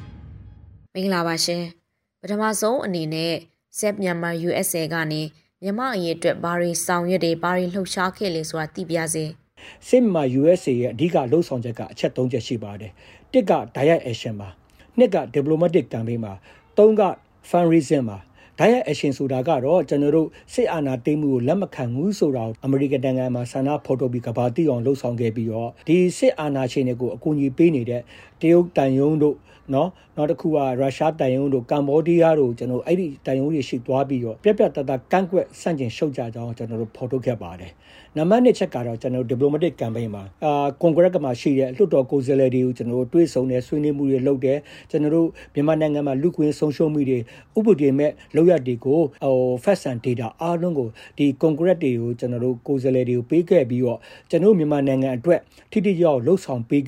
[0.94, 1.62] ။မင်္ဂလာပါရှင်။
[2.20, 3.32] ပထမဆုံးအနေနဲ့
[3.78, 5.22] စစ်မြန်မာ USA ကနေ
[5.62, 9.24] မြန်မာအရေးအတွက်ဘာတွေဆောင်ရွက်တွေဘာတွေလှုပ်ရှားခဲ့လဲဆိုတာသိပြစေ။
[9.88, 12.92] စစ်မြန်မာ USA ရဲ့အဓိကလှုပ်ဆောင်ချက်ကအချက်၃ချက်ရှိပါတယ်။
[13.32, 14.48] တစ်က direct action ပါ။
[14.98, 16.34] နှစ်က diplomatic campaign ပါ။
[16.78, 17.02] သုံးက
[17.50, 18.18] fundraising ပါ
[18.58, 28.02] ဒါရဲ့ action ဆိုတာကတော့ကျွန်တော်တို့စစ်အာဏာသိမ်းမှုကိုလက်မခံဘူးဆိုတာအမေရိကန်နိုင်ငံမှာဆန္ဒဖော်ထုတ်ပြီးကဘာတိအောင်လှုံ့ဆော်ခဲ့ပြီးတော့ဒီစစ်အာဏာရှင်တွေကိုအကူအညီပေးနေတဲ့
[28.40, 29.36] တရုတ်တန်ယုံတို့
[29.74, 37.72] နော်နောက်တစ်ခုကရုရှားတန်ယုံတို့ကမ္ဘောဒီးယားတို့ကျွန်တော်အဲ့ဒီတန်ယုံတွေရှိသွားပြီးတော့ပြက်ပြက်တတကန့်ကွက်ဆန့်ကျင်ရှုတ်ကြကြောင်းကျွန်တော်တို့ဖော်ထုတ်ခဲ့ပါတယ်
[38.16, 44.58] နံပါတ်1ချက်ကတော့ကျွန်တော် diplomatic campaign မှာအာကွန်ဂရက်ကမှာရှိတဲ့လွှတ်တော်ကိုယ်စားလှယ်တွေကိုကျွန်တော်တို့တွေ့ဆုံတယ်ဆွေးနွေးမှုတွေလုပ်တယ်
[44.90, 47.18] ကျွန်တော်တို့မြန်မာနိုင်ငံမှာလူကွင်းဆုံးရှုံးမှုတွေ
[47.58, 53.98] ဥပဒေမဲ့လောက်ရတွေကိုဟို facts and data အားလုံးကိုဒီ congress တွေကိုကျွန်တော်တို့ကိုယ်စားလှယ်တွေကိုပေးခဲ့ပြီးတော့
[54.30, 55.40] ကျွန်တော်မြန်မာနိုင်ငံအတွက်
[55.72, 56.84] ထိထိရောက်လှုပ်ဆောင်ပေး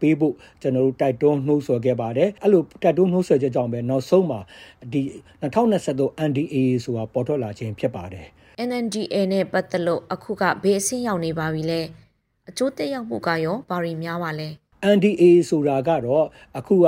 [0.00, 4.40] ပေးဖို့ကျွန်တော်တို့တိုက်တွန်းနှိုးဆော်ခဲ့ပါတယ်အဲ့လိုတိုက်တွန်းနှိုးဆော်ချက်ကြောင့်ပဲနောက်ဆုံးမှာ
[4.92, 5.02] ဒီ
[5.62, 8.26] 2023 NDA ဆိုတာပေါ်ထွက်လာခြင်းဖြစ်ပါတယ်
[8.68, 11.80] NNDA နဲ့ပတ်သက်လို့အခုကဘေးအဆင့်ရောက်နေပါပြီလဲ
[12.50, 14.48] အကျိုးသက်ရောက်မှုကရောဘာတွေများပါလဲ
[14.96, 16.24] NDA ဆိုတာကတော့
[16.58, 16.86] အခုက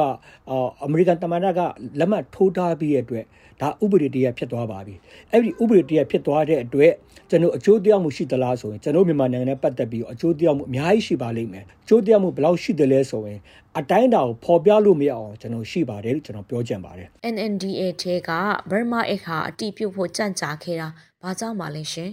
[0.84, 1.60] အမေရိကန်တမန်တော်က
[1.98, 3.24] လက်မှတ်ထိုးထားပြီးတဲ့အတွက်
[3.60, 4.94] ဒါဥပဒေတရဖြစ်သွားပါပြီ
[5.32, 6.92] အဲ့ဒီဥပဒေတရဖြစ်သွားတဲ့အတွက်
[7.30, 13.38] ကျွန်တော်အကျိုးတရားမှုရှိသလားဆိုရင်ကျွန်တော်မြန်မာနိုင်ငံနဲ့ပတ်သက်ပြီးအကျိုးတရားမှုအများကြီးရှိပါလိမ့်မယ်အကျိုးတရားမှုဘယ်လောက်ရှိတယ်လဲဆိုရင်
[13.78, 18.30] အတိုင်းတာကိုပေါ်ပြလို့မရအောင်ကျွန်တော်ရှိပါတယ်လို့ကျွန်တော်ပြောချင်ပါတယ် NNDA ထဲက
[18.70, 20.88] Burma အခါအတိပြုတ်ဖို့ကြံ့ကြာခဲ့တာ
[21.22, 22.10] ဘာကြောင့်ပါလဲရှင်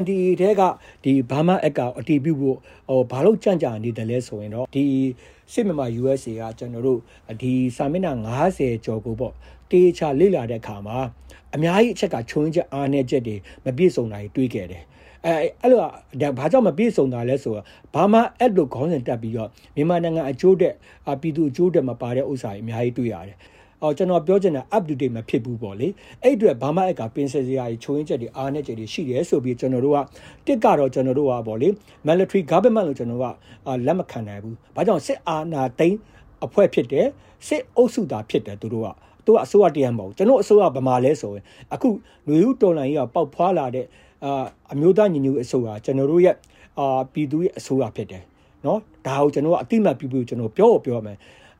[0.00, 0.62] NDA တဲက
[1.04, 2.56] ဒီဘာမအက်ကအတီးပြုဖို့
[2.88, 4.84] ဟိုဘာလို့ကြံ့ကြာနေတယ်လဲဆိုရင်တော့ဒီ
[5.52, 6.98] စစ်မြန်မာ USA ကကျွန်တော်တို့
[7.42, 8.12] ဒီစာမျက်နှာ
[8.52, 9.32] 90ကျော်ကိုပေါ့
[9.72, 10.98] တေချာလေ့လာတဲ့အခါမှာ
[11.54, 14.82] အများကြီးအချက်ကချုံချက်အားနည်းချက်တွေမပြည့်စုံတာတွေတွေ့ခဲ့တယ်
[15.26, 15.78] အဲအဲ့လို
[16.38, 20.74] ဘာကြောင့်မပြည့်စုံတာလဲဆိုတော့ဘာမှအဲ့လိုခေါင်းစဉ်တက်ပြီးတော့မြန်မာနိုင်ငံအကျိုးတက်
[21.20, 23.36] ပြည်သူအကျိုးတက်မပါတဲ့ဥစ္စာတွေအများကြီးတွေ့ရတယ်
[23.82, 25.88] အော်ကျွန်တော်ပြောချင်တာ up to date မဖြစ်ဘူးပေါ့လေ
[26.22, 29.98] အဲ့အတွက်ဘာမှအကပင်စစရာကြီးချိုးရင်းချက်တွေအားနဲ့ချက်တွေရှိတယ်ဆိုပြီးကျွန်တော်တို့က
[30.46, 31.68] တစ်ကတော့ကျွန်တော်တို့ကပေါ့လေ
[32.06, 33.26] military government လို့ကျွန်တော်က
[33.86, 35.98] လက်မခံနိုင်ဘူးဘာကြောင့်စစ်အာဏာသိမ်း
[36.44, 37.06] အဖွဲ့ဖြစ်တယ်
[37.46, 38.88] စစ်အုပ်စုသားဖြစ်တယ်သူတို့က
[39.25, 41.89] သူကအစိုးရတရားမဟုတ်ကျွန်တော်အစိုးရဗမာလဲဆိုရင်အခု
[42.27, 43.85] လူဦးတော်လိုင်းကြီးကပေါက်ဖွာလာတဲ့
[44.23, 46.35] အာအမျိုးသားညီညွတ်အစိုးရကျွန်တော်တို့ရဲ့
[46.79, 48.23] အာပြည်သူရဲ့အစိုးရဖြစ်တယ်
[48.65, 51.17] နော်ဒါကိုကျွန်တော်ကအတိမတ်ပြုပြီးကျွန်တော်ပြောပြောမယ်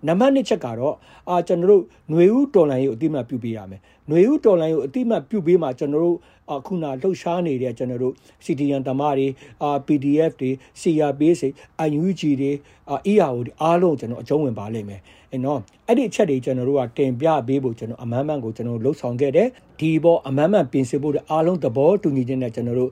[0.07, 0.95] နံပါတ်1ချက်ကတော့
[1.29, 6.17] အာကျွန်တော်တို့ຫນွေဦးတော်လိုင်းကိုအတိမတ်ပြုပေးရမယ်ຫນွေဦးတော်လိုင်းကိုအတိမတ်ပြုပေးမှကျွန်တော်တို့
[6.51, 8.13] အခုနလှုပ်ရှားနေတဲ့ကျွန်တော်တို့
[8.45, 9.27] CDN တမတွေ
[9.61, 12.51] အာ PDF တွေ CRPS တွေ UNG တွေ
[13.11, 19.48] ERO တွေအားလုံးကျွန်တော်အကျုံးဝင်ပါလိမ့်မယ်အဲ နော်အဲ့ဒီအချက်တွေကျွန်တော်တို့ကတင်ပြပေးဖို့ကျွန်တော်အမှန်မှန်ကိုကျွန်တော်လှုပ်ဆောင်ခဲ့တယ်
[19.80, 22.90] ဒီဘောအမှန်မှန်ပြင်ဆင်ဖို့အားလုံးသဘောတူညီခြင်းနဲ့ကျွန်တော်တို့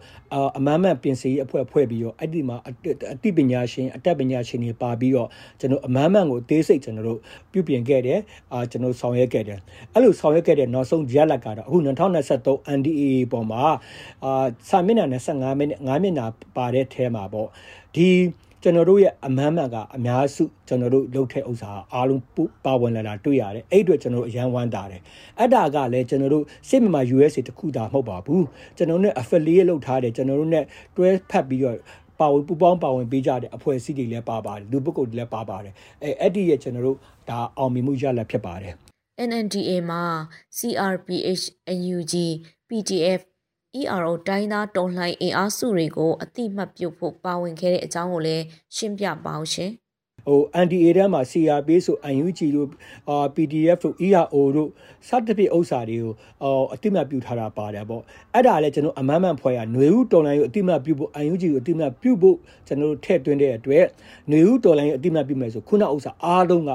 [0.59, 5.29] အမှန်မှန်ပြင်ဆင်ရေးအဖွဲ့ဖွဲ့ပြီးတော့အဲ့ဒီမှာအသိပညာရှင်အတတ်ပညာရှင်တွေပါပြီးတော့
[5.61, 7.19] ကျွန်တော်အမှန်မှန်ကိုအသေးစိတ်ကျွန်တော်တို့
[7.53, 8.19] ပြုပြင်ခဲ့တယ်
[8.53, 9.59] အာကျွန်တော်ဆောင်ရွက်ခဲ့တယ်
[9.95, 13.63] အဲ့လိုဆောင်ရွက်ခဲ့တဲ့နောက်ဆုံးရလဒ်ကတော့အခု2023 NDAA ပေါ်မှာ
[14.25, 16.27] အာစာမျက်နှာ25မိနစ်5မျက်နှာ
[16.57, 17.49] ပါတဲ့အဲမှာပေါ့
[17.95, 18.09] ဒီ
[18.63, 22.23] ကျွန်တော်တို့ရဲ့အမှန်မှန်ကအများစုကျွန်တော်တို့လုပ်တဲ့ဥစ္စာအားလုံး
[22.65, 25.01] ပါဝင်လာတာတွေ့ရတယ်အဲ့အတွက်ကျွန်တော်တို့အရန်ဝမ်းတာတယ်
[25.39, 28.47] အဲ့ဒါကလည်းကျွန်တော်တို့စစ်မှန် USA တခုတာမဟုတ်ပါဘူး
[28.77, 30.61] ကျွန်တော်တို့ affiliate လုပ်ထားတယ်ကျွန်တော်တို့ ਨੇ
[30.97, 31.77] တွဲဖက်ပြီးတော့
[32.21, 38.75] ပါဝင်ပူပေါင်းပါဝင်ပေးကြတဲ့အဖွဲ့အစည်းတွေလည်းပါပါတယ်လူပုဂ္ဂိုလ်တွေလည်းပါပါတယ်အဲအဲ့ဒီရဲ့ကျွန်တော်တို့ဒါအောင်မြင်မှုရလဒ်ဖြစ်ပါတယ်
[39.29, 40.03] NNDA မှာ
[40.59, 41.45] CRPH
[41.79, 42.15] NUG
[42.69, 43.21] PDF
[43.82, 48.44] ERO တိုင်းသားတော်လှန်အင်အားစုတွေကိုအတိမတ်ပြုတ်ဖို့ပါဝင်ခဲ့တဲ့အကြောင်းကိုလည်း
[48.76, 49.72] ရှင်းပြပါအောင်ရှင်။
[50.28, 52.70] ဟို NDA တန်းမှာ CRP ဆို UNG တို့
[53.10, 54.70] အာ PDF တို့ ERO တို့
[55.08, 58.02] စသဖြင့်ဥစ္စာတွေကိုအော်အတိမတ်ပြုထားတာပါတယ်ပေါ့
[58.34, 63.86] အဲ့ဒါလည်းကျွန်တော်အမမ်းမှန်ဖွဲ့ရຫນွေဦးတော်လိုင်းကိုအတိမတ်ပြုဖို့ UNG ကိုအတိမတ်ပြုဖို့ကျွန်တော်ထည့်သွင်းတဲ့အတွက်
[64.30, 66.72] ຫນွေဦးတော်လိုင်းကိုအတိမတ်ပြုမယ်ဆိုခုနဥစ္စာအားလုံးက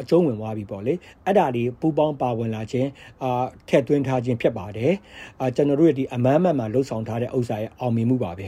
[0.00, 2.88] အကျုံးဝင်သွားပြီပေါ့လေအဲ့ဒါဒီပူပေါင်းပါဝင်လာခြင်း
[3.22, 4.92] အာထည့်သွင်းထားခြင်းဖြစ်ပါတယ်
[5.40, 8.46] အာကျွန်တော်တို့ရဲ့ဒီအမမ်းမှန်မှာလှုပ်ဆောင်ထားတဲ့ဥစ္စာရဲ့အောင်မြင်မှုပါပဲ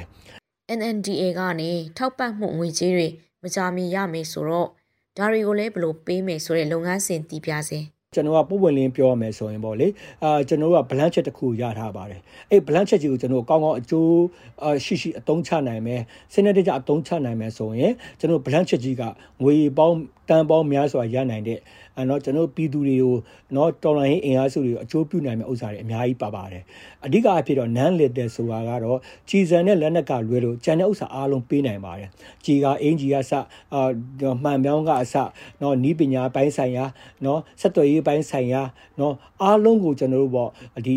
[0.79, 3.09] NNDA ကနေထောက်ပံ့မှုငွေကြေးတွေ
[3.43, 4.69] မကြမီရမယ်ဆိုတော့
[5.17, 7.81] ဒါတွေကိုလည်းဘယ်လိုပေးမယ်ဆိုတဲ့လုပ်ငန်းစဉ်တည်ပြစေ
[8.15, 9.89] ကျွန်တော်ကပုံဝင်လင်းပြောရမယ်ဆိုရင်ပေါ့လေ
[10.25, 12.21] အာကျွန်တော်က blank check တစ်ခုရထားပါတယ်
[12.51, 14.15] အဲ့ blank check ကြီးကိုကျွန်တော်ကောင်းကောင်းအကျိုး
[14.85, 16.01] ရှိရှိအသုံးချနိုင်မယ်
[16.33, 19.03] စနစ်တကျအသုံးချနိုင်မယ်ဆိုရင်ကျွန်တော် blank check ကြီးက
[19.43, 19.97] ငွေပေါင်း
[20.29, 21.59] တန်ပေါင်းများစွာရနိုင်တဲ့
[21.99, 23.15] အဲတော့ကျွန်တော်ပြည်သူတွေကို
[23.57, 26.63] နော်တော်လိုင်းအင်အားစုတွေကိုအကျိုးပြုနိုင်မယ့်ဥစ္စာတွေအများကြီးပါပါတယ်
[27.05, 32.09] အဓိကအဖြစ်တော့ non lethal ဆိုတာကတော့ကြီးစံတဲ့လက်နက်ကလွဲလို့ကျန်တဲ့ဥစ္စာအားလုံးပေးနိုင်ပါတယ်
[32.45, 33.33] ကြီးကအင်ဂျီကအစ
[33.75, 33.83] အာ
[34.43, 35.15] မှန်ပြောင်းကအစ
[35.63, 36.85] နော်နီးပညာပိုင်းဆိုင်ရာ
[37.25, 38.63] နော်ဆက်သွယ်ရေးပိုင်းဆိုင်ရာ
[39.01, 40.51] နော်အားလုံးကိုကျွန်တော်တို့ပေါ့
[40.87, 40.97] ဒီ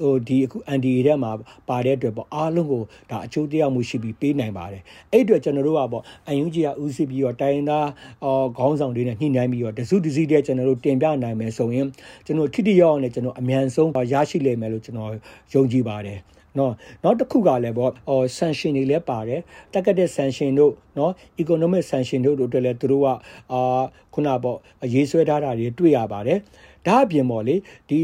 [0.00, 1.30] ဟိုဒီအခု NDA ထဲမှာ
[1.68, 4.82] ပါတဲ့အတွက်ပေါ့အားလုံးကိုဒါအကျိုးတရားမှုရှိပြီးပေးနိုင်ပါတယ်
[5.12, 6.02] အဲ့အတွက်ကျွန်တော်တို့ကပေါ့
[6.42, 7.88] UNG ကဦးစီးပြီးတော့တိုင်းသား
[8.24, 11.86] အော်ခေါင်းဆောင်တွေနဲ့ညှိနှိုင်းပြီးတော့တစုတစည်းတည်းကျွန်တော်တို့တင်ပြနိုင်မယ်ဆိုရင်
[12.26, 15.12] ကျွန်တော်ထိတိရောက်အောင်လည်းကျွန်တော်အမြန်ဆုံးရရှိလိမ့်မယ်လို့ကျွန်တော်
[15.54, 16.18] ယုံကြည်ပါတယ်
[16.58, 16.72] နော်
[17.04, 19.40] နောက်တစ်ခုကလည်းပေါ့ဟော sanction တွေလည်းပါတယ်
[19.72, 23.06] တက်ကတဲ့ sanction တို့နော် economic sanction တို့တို့အတွက်လည်းသူတို့က
[23.52, 23.82] အာ
[24.14, 24.58] ခုနပေါ့
[24.94, 26.38] ရေးဆွဲထားတာတွေတွေ့ရပါတယ်
[26.86, 27.54] ဒါအပြင်ပေါ့လေ
[27.88, 28.00] ဒီ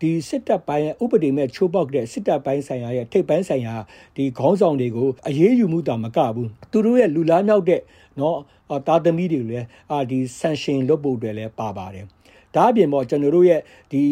[0.00, 3.74] ဒီစစ်တပ်ပိုင်းဥပဒေမဲ့ချိုးပေါက်တဲ့စစ်တပ်ပိုင်းဆိုင်ရာရဲ့ထိပ်ပိုင်းဆိုင်ရာ
[4.16, 7.80] ဒီခေါင်းဆောင်တွေကိုအရေးယူမှုတာမကဘူးသူတို့ရဲ့လူလားမြောက်တဲ့
[8.16, 8.36] เนาะ
[8.86, 12.06] တာသမီတွေလည်းအာဒီ sanction လုပ်ဖို့အတွက်လည်းပါပါတယ်
[12.54, 13.60] ဒါအပြင်ပေါ့ကျွန်တော်တို့ရဲ့
[13.92, 14.02] ဒီ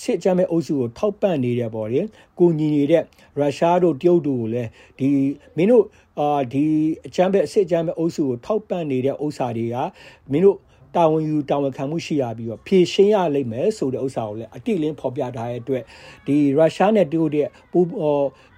[0.00, 2.00] စစ်ကြမ်းမဲ့အုပ်စုကိုထောက်ပံ့နေတဲ့ပေါ့လေ
[2.38, 3.02] ကိုညီနေတဲ့
[3.38, 5.08] ရုရှားတို့တရုတ်တို့ကိုလည်းဒီ
[5.56, 5.84] မင်းတို့
[6.18, 6.66] အာဒီ
[7.06, 9.76] အကြမ်းမဲ့အစစ်အကြမ်းမဲ့အုပ်စုကိုထောက်ပံ့နေတဲ့ဥစ္စာတွေက
[10.30, 10.58] မင်းတို့
[10.95, 15.83] တာဝန်ယူတာဝန်ခံမှုရှိရပြီးတော့ဖြည့်ရှင်းရလိမ့်မယ်ဆိုတဲ့ဥစ္စာကိုလည်းအတိအလင်းဖော်ပြထားတဲ့အတွက်
[16.27, 17.79] ဒီရုရှားနဲ့တရုတ်ရဲ့ပူ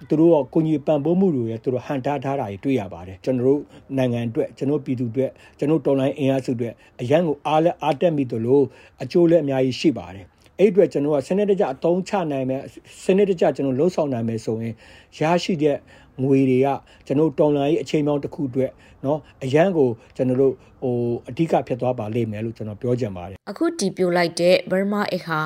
[0.10, 3.62] သူတို့ကကိုကြီးပံ့ပိုးမှုတွေရဲ့သူတို့ဟန်တားထားတာတွေတွေ့ရပါတယ်ကျွန်တော်တို့
[3.98, 8.62] နိုင်ငံအတွက်ကျွန်တော်ပြည်သူအတွက်ကျွန်တော်တော်လိုင်းအင်အားစုအတွက်အရန်ကိုအားလက်အားတက်မိသလို
[9.04, 10.26] အကျိုးလည်းအများကြီးရှိပါတယ်
[10.60, 12.62] အဲ့အတွက်ကျွန်တော်ကစနစ်တကျအသုံးချနိုင်မယ်
[13.04, 14.74] စနစ်တကျကျွန်တော်လှုပ်ဆောင်နိုင်မယ်ဆိုရင်
[15.20, 15.78] ရရှိတဲ့
[16.23, 16.69] ငွေတွေက
[17.07, 18.71] ကျွန်တော်တော်လိုင်းရေးအချိန်ပေါင်းတစ်ခုအတွက်
[19.03, 20.95] เนาะအရန်ကိုကျွန်တော်တို့ဟို
[21.29, 25.41] အဓိကဖြစ်သွားပါလိမ့်မယ်လို့ကျွန်တော်ပြောချင်ပါတယ်အခုတီပြိုလိုက်တဲ့ Burma အခါ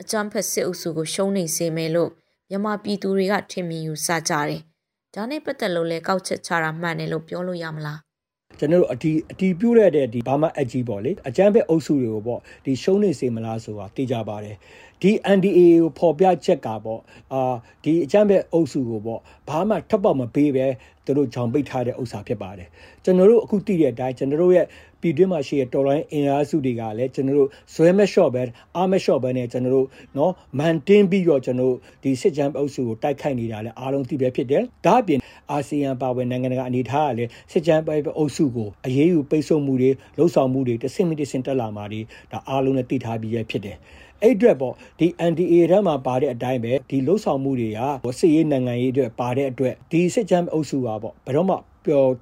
[0.00, 2.10] အကြမ်းဖက်စစ်အုပ်စုကိုရှုံးနေစေမယ်လို့
[2.50, 4.60] မြန်မာပြည်သူတွေကထင်မြင်ယူဆကြတယ်
[5.14, 7.98] ဒါနဲ့ပတ်သက်လို့လဲကောက်ချက်ချတာမှန်တယ်လို့ပြောလို့ရမလား
[8.57, 14.55] ကျွန်တော်တို့အတီအတီပြိုးရတဲ့ဒီဘာမှအကြီးပေါ့လေအကြမ်းဖက်အုပ်စုတွေကိုပေါ့ဒီရှုံးနေစေမလားဆိုတာသိကြပါတယ်
[15.01, 17.01] ဒီ NDA ကိုပေါ်ပြချက်ကပေါ့
[17.33, 20.67] အာဒီအကြမ်းဖက်အုပ်စုကိုပေါ့ဘာမှထပ်ပေါက်မပေးပဲ
[21.05, 22.67] သူတို့ဂျောင်ပိတ်ထားတဲ့ဥစ္စာဖြစ်ပါတယ်
[23.03, 24.65] ကျွန်တော်တို့အခုသိတဲ့အတိုင်းကျွန်တော်တို့ရဲ့
[25.01, 28.43] ပြည်တွင်းမှာရှိတဲ့တော်လိုင်းအင်အားစုတွေကလည်းကျွန်တော်တို့ဇွဲမလျှော့ပဲ
[28.75, 35.19] အားမလျှော့ပဲနဲ့ကျွန်တော်တို့နော်မန်တင်းပြီးတော့ကျွန်တော်တို့ဒီစစ်ကြမ်းအုပ်စုကိုတိုက်ခိုက်နေတာလည်းအားလုံးသိပဲဖြစ်တယ်။ဒါအပြင်
[35.51, 43.77] အာဆီယံပါဝင်နိုင်ငံတကာအနေထားကလည်းစစ်ကြမ်းပိုက်အုပ်စုကိုအရေးယူပိတ်ဆို့မှုတွေလှုပ်ဆောင်မှုတွေတစ်ဆင့်မတစ်ဆင့်တက်လာမှာတွေဒါအားလုံးနဲ့သိထားပြီးရဖြစ်တယ်။
[44.23, 47.79] အဲ့အတွက်ပေါ့ဒီ NDA ထဲမှာပါတဲ့အတိုင်းပဲဒီလှုပ်ဆောင်မှုတွေက
[48.19, 51.55] စစ်ရေးနိုင်ငံရေးအတွက်ပါတဲ့အတွက်ဒီစစ်ကြမ်းအုပ်စုကပေါ့ဘယ်တော့မှ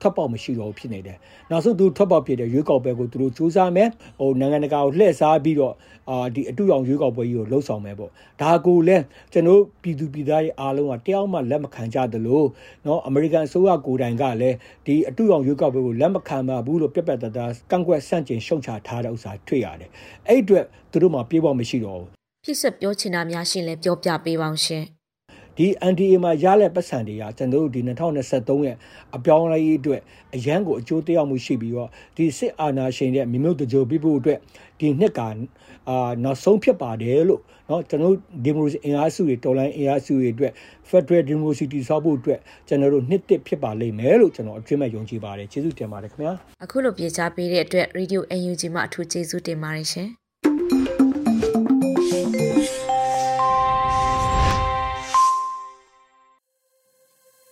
[0.01, 1.19] ထွက်ပေါက်မရှိတော့ဘူးဖြစ်နေတယ်။
[1.51, 3.89] နောက်ဆုံးသူထွက်ပေါက်ဖြစ်တဲ့ရွေးကောက်ပွဲကိုသူတို့စူးစမ်းမယ်။
[4.21, 5.75] ဟိုနိုင်ငံတကာကိုလှည့်စားပြီးတော့
[6.11, 12.43] အာဒီအတူအောင်ရွေးကောက်ပွဲကြီးကိုလှုပ်ဆောင်မယ်ပေါ့။ဒါကိုလည်းကျွန်တော်ပြည်သူပြည်သားတွေအားလုံးကတယောက်မှလက်မခံကြသလို
[12.85, 14.57] เนาะအမေရိကန်အစိုးရကိုယ်တိုင်ကလည်း
[14.87, 19.91] ဒီအတူအောင်ရွေးကောက်ပွဲကိုလက်မခံပါဘူးလို့ပြက်ပြက်တသားကန့်ကွက်ဆန့်ကျင်ရှုံချထားတဲ့ဥစ္စာတွေ့ရတယ်။
[20.29, 22.09] အဲ့အတွက်သူတို့မှပြေးပေါက်မရှိတော့ဘူး။
[22.45, 24.85] ဖြစ်ဆက်ပြောချင်တာများရှင်လဲပြောပြပေးပါအောင်ရှင်။
[25.57, 28.77] ဒီ NDA မှာရတဲ့ပတ်စံတွေကကျွန်တော်တို့ဒီ2023ရဲ့
[29.17, 30.01] အပြောင်းအလဲရေးအတွက်
[30.35, 34.39] အရန်ကိုအကျိုးတရားမှုရှိပြီးတော့ဒီစစ်အာဏာရှင်တဲ့မြို့မြို့တကြိုပြဖို့အတွက်
[34.81, 35.21] ဒီနှစ်က
[35.89, 40.53] အာနောက်ဆုံးဖြစ်ပါတယ်လို့เนาะကျွန်တော်တို့ဒီမိုကရေစီအင်အားစုတွေတော်လိုင်းအင်အားစုတွေအတွက်
[40.91, 46.33] Federal Democracy ဆောက်ဖို့အတွက်ကျွန်တော်တို့နှစ်တစ်ဖြစ်ပါလိမ့်မယ်လို့ကျွန်တော်အထွေးမဲ့ယုံကြည်ပါတယ်ကျေးဇူးတင်ပါတယ်ခင်ဗျာ
[46.65, 50.09] အခုလိုပြေချပေးတဲ့အတွက် Radio UNG မှာအထူးကျေးဇူးတင်ပါတယ်ရှင်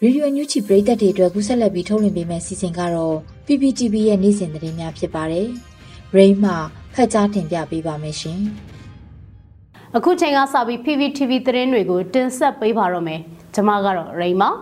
[0.03, 5.47] ရေဒီယိုညူချီပရိသတ်တွေအတွက်ကူးဆက်လက်ပြီးထုတ်လွှင့်ပေးမယ့်စီစဉ်ကတော့ PPTV ရဲ့နေ့စဉ်သတင်းများဖြစ်ပါတယ်။
[6.15, 6.53] ရိမ့်မှ
[6.93, 8.39] ဖတ်ကြားတင်ပြပေးပါမယ်ရှင်။
[9.95, 13.21] အခုချိန်ကစပြီး PPTV သတင်းတွေကိုတင်ဆက်ပေးပါတော့မယ်။
[13.53, 14.55] ကျွန်မကတော့ရိမ့်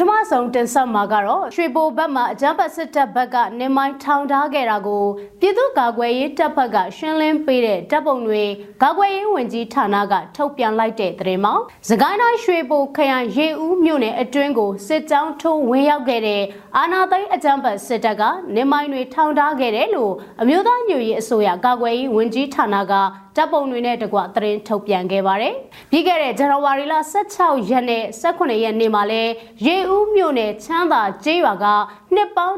[0.00, 5.04] ထမဆုံးတင်ဆက်မှာကတော့ရွှေဘိုဘက်မှာအကြမ်းဖက်စစ်တပ်ဘက်ကနေမိုင်းထောင်ထားခဲ့တာကို
[5.40, 8.44] ပြည်သူ့ကာကွယ်ရေးတပ်ဖက်ကရှင်းလင်းပေးတဲ့တပ်ပုံတွေ
[8.82, 11.54] ကာကွယ်ရေးဝန်ကြီးဌာနကထုတ်ပြန်လိုက်တဲ့သတင်းမှာ
[11.88, 16.42] စကိုင်းတိုင်းရွှေဘိုခရိုင်ရေဦးမြို့နယ်အတွင်းကိုစစ်ကြောင်းထိုးဝင်ရောက်ခဲ့တဲ့
[16.76, 18.22] အာနာသိန်းအကြမ်းဖက်စစ်တပ်က
[18.54, 22.94] နေမိုင်းတွေထောင်ထားခဲ့တယ်လို့အမျိုးသားညွရေးအစိုးရကာကွယ်ရေးဝန်ကြီးဌာနက
[23.36, 25.54] ဓာတ်ပုံတွေနဲ့တကွသတင်းထုတ်ပြန်ခဲ့ပါတယ်။
[25.90, 26.94] ပြီးခဲ့တဲ့ဇန်နဝါရီလ
[27.30, 29.32] 16ရက်နဲ့18ရက်နေ့မှာလည်း
[29.66, 31.66] ရေဦးမြို့နယ်ချမ်းသာကျေးရွာက
[32.14, 32.56] နှစ်ပေါင်း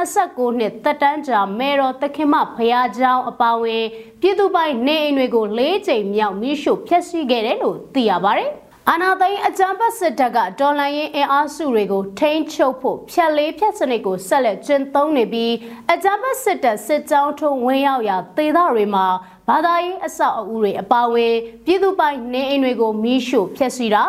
[0.00, 3.84] 129နှစ်သက်တမ်းကြာမေတော်သခင်မဖရာကျောင်းအပါအဝင်
[4.20, 8.52] ပြည်သူပိုင်နေအိမ်တွေကို၄ချိန်မြောက်မိရှုဖျက်ဆီးခဲ့တယ်လို့သိရပါတယ်။
[8.90, 15.52] အာနာသိန်းအကြံပတ်စစ်တပ်ကဒေါ်လာရင်းအင်အားစုတွေကိုထိန်းချုပ်ဖို့ဖြက်လေးဖြက်စနစ်ကိုဆက်လက်ကျင့်သုံးနေပြီး
[15.92, 19.06] အကြံပတ်စစ်တပ်စစ်ကြောင်းထုံးဝင်ရောက်ရာဒေသတွေမှာ
[19.48, 24.04] ဘာသာရေးအဆောက်အဦတွေအပါအဝင်ပြည်သူပိုင်နေအိမ်တွေကိုမီးရှို့ဖျက်ဆီးတာ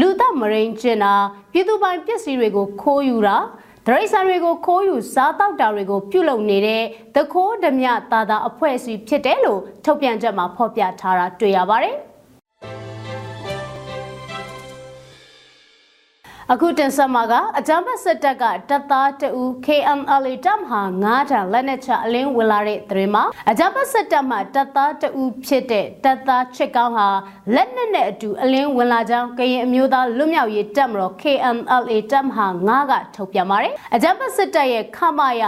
[0.00, 1.14] လူသက်မရိန်ကျင်တာ
[1.52, 3.36] ပြည်သူပိုင်ပစ္စည်းတွေကိုခိုးယူတာ
[3.86, 6.82] ဒရိษံတွေကိုခိုးယူစားတောက်တာတွေကိုပြုလုပ်နေတဲ့
[7.14, 11.96] သခိုးဓမြတာတာအဖွဲ့အစည်းဖြစ်တယ်လို့ထုတ်ပြန်ချက်မှာဖော်ပြထားတာတွေ့ရပါတယ်။
[16.52, 27.08] အခုတင်ဆက်မှာကအကြမ်းဖက်စစ်တပ်ကတပ်သားတအူ KMLA တပ်မဟာ9တန်လက်နက်ချအလင်းဝင်လာတဲ့သတင်းမှာအကြမ်းဖက်စစ်တပ်မှတပ်သားတအူဖြစ်တဲ့တပ်သားချစ်ကောင်းဟာ
[27.54, 35.42] လက်နက်နဲ့အတူအလင်းဝင်လာကြောင်းကရင်အမျိုးသားလွတ်မြောက်ရေးတပ်မတော် KMLA တပ်မဟာ9ကထုတ်ပြန်ပါတယ်အကြမ်းဖက်စစ်တပ်ရဲ့ခမရ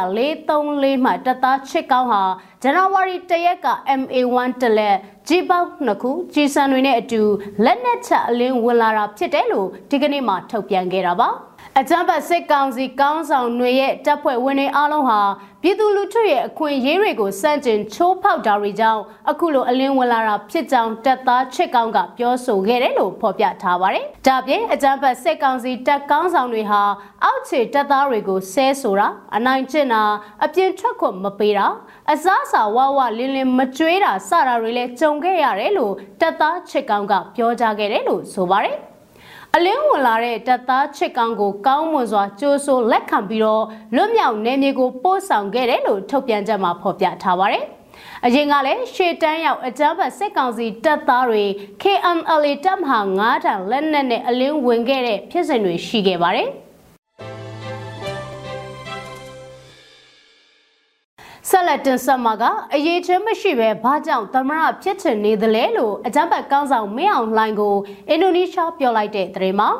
[0.48, 2.22] 434မှတပ်သားချစ်ကောင်းဟာ
[2.64, 3.68] ဇန်နဝါရီ၁ရက်က
[4.00, 4.96] MA1 တလက်
[5.28, 7.22] ကြီးပေါက်နှစ်ခုကြီးစံတွေနဲ့အတူ
[7.64, 11.28] လက်နက်ချအလင်းဝင်လာတာဖြစ်တယ်လို့ဒီကနေ့မှထုတ်ပြန်ခဲ့တာပါ။
[11.80, 15.20] အကြမ်းဖက်စစ်ကောင်စီကောင်းဆောင်တွေရဲ့တပ်ဖွဲ့ဝင်တွေအားလုံးဟာ
[15.62, 26.82] ပြည်သူလူထုရဲ့အခွင့်အရေးတွေကိုစန့်ကျင်ချိုးဖောက်တာတွေကြောင့်အခုလိုအလင်းဝင်လာတာဖြစ်ကြောင်းတပ်သားချစ်ကောင်းကပြောဆိုခဲ့တယ်လို့ဖော်ပြထားပါတယ်။ဒါပြင်အကြမ်းဖက်စစ်ကောင်စီတပ်ကောင်းဆောင်တွေဟာ
[27.24, 30.02] အောက်ခြေတပ်သားတွေကိုဆဲဆိုတာအနိုင်ကျင့်တာ
[30.44, 31.66] အပြင်းထွက်ခွင့်မပေးတာ
[32.12, 38.78] အစားအစာဝဝလင်းလင်းမကြွေးတာစတာတွေလည်းကြုံခဲ့ရတယ်လို့တပ်သားချစ်ကောင်းကပြောကြားခဲ့တယ်လို့ဆိုပါတယ်။
[39.56, 47.64] အလင်းဝင်လာတဲ့တပ်သားချစ်ကောင်ကိုကောင်းမွန်စွာကြိုးဆိုလက်ခံပြီးတော့လွတ်မြောက်နေမြေကိုပို့ဆောင်ခဲ့တယ်လို့ထုတ်ပြန်ချက်မှာဖော်ပြထားပါတယ်။
[48.24, 51.44] အရင်ကလည်းရှေ့တန်းရောက်အကြမ်းဖက်စစ်ကောင်စီတပ်သားတွေ
[51.82, 56.48] KMLA တပ်မဟာ9တန်လက်နက်နဲ့အလင်းဝင်ခဲ့တဲ့ဖြစ်စဉ်တွေရှိခဲ့ပါတယ်။
[61.62, 62.44] ဆက်လက်တင်ဆက်မှာက
[62.74, 67.76] အရေးချင်းမရှိပဲဘာကြောင့်သမရဖြစ်ချင်နေသလဲလို့အကြမ်းဖက်ကောင်းဆောင်မင်းအောင်လှိုင်ကို
[68.08, 69.70] အင်ဒိုနီးရှားပြောလိုက်တဲ့သတင်းမှာ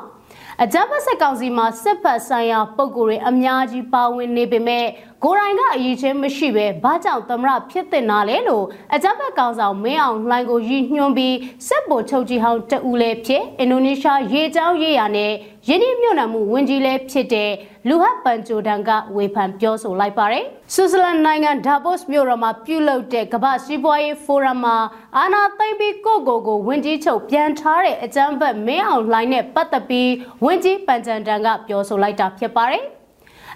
[0.63, 4.87] အကြမ်းဖက်စစ်ကောင်စီမှာစစ်ဖက်ဆိုင်ရာပုံကိုယ်တွေအများကြီးပါဝင်နေပေမဲ့
[5.25, 8.65] ကိုရိုင်းကအရေးချင်းမရှိပဲဘာကြောင့်သမရဖြစ်တင်တာလဲလို့
[8.95, 15.33] အကြမ်းဖက်ကောင်ဆောင်မင်းအောင်လှိုင်ကိုရည်ညွှန်းပြီးစစ်ဗိုလ်ချုပ်ကြီးဟောင်းတဦးလည်းဖြစ်အင်ဒိုနီးရှားရေကြောင်းရေးရာနဲ့
[15.69, 17.51] ယင်းဒီမြို့နယ်မှုဝင်ကြီးလည်းဖြစ်တဲ့
[17.89, 24.77] လူဟတ်ပန်ဂျိုဒန်ကဝေဖန်ပြောဆိုလိုက်ပါတယ်။ဆွစ်ဇာလန်နိုင်ငံဒါဗို့စ်မြို့တော်မှာပြုလုပ်တဲ့ကမ္ဘာစီးပွားရေးဖိုရမ်မှာ
[25.19, 30.11] အာနာသိမ့်ပြီးကိုကိုကိုဝင်ကြီးချုပ်ပြန်ထားတဲ့အကြမ်းဖက်မင်းအောင်လှိုင်းနဲ့ပတ်သက်ပြီး
[30.45, 32.85] ဝင်ကြီးပန်ဂျန်တန်ကပြောဆိုလိုက်တာဖြစ်ပါတယ်။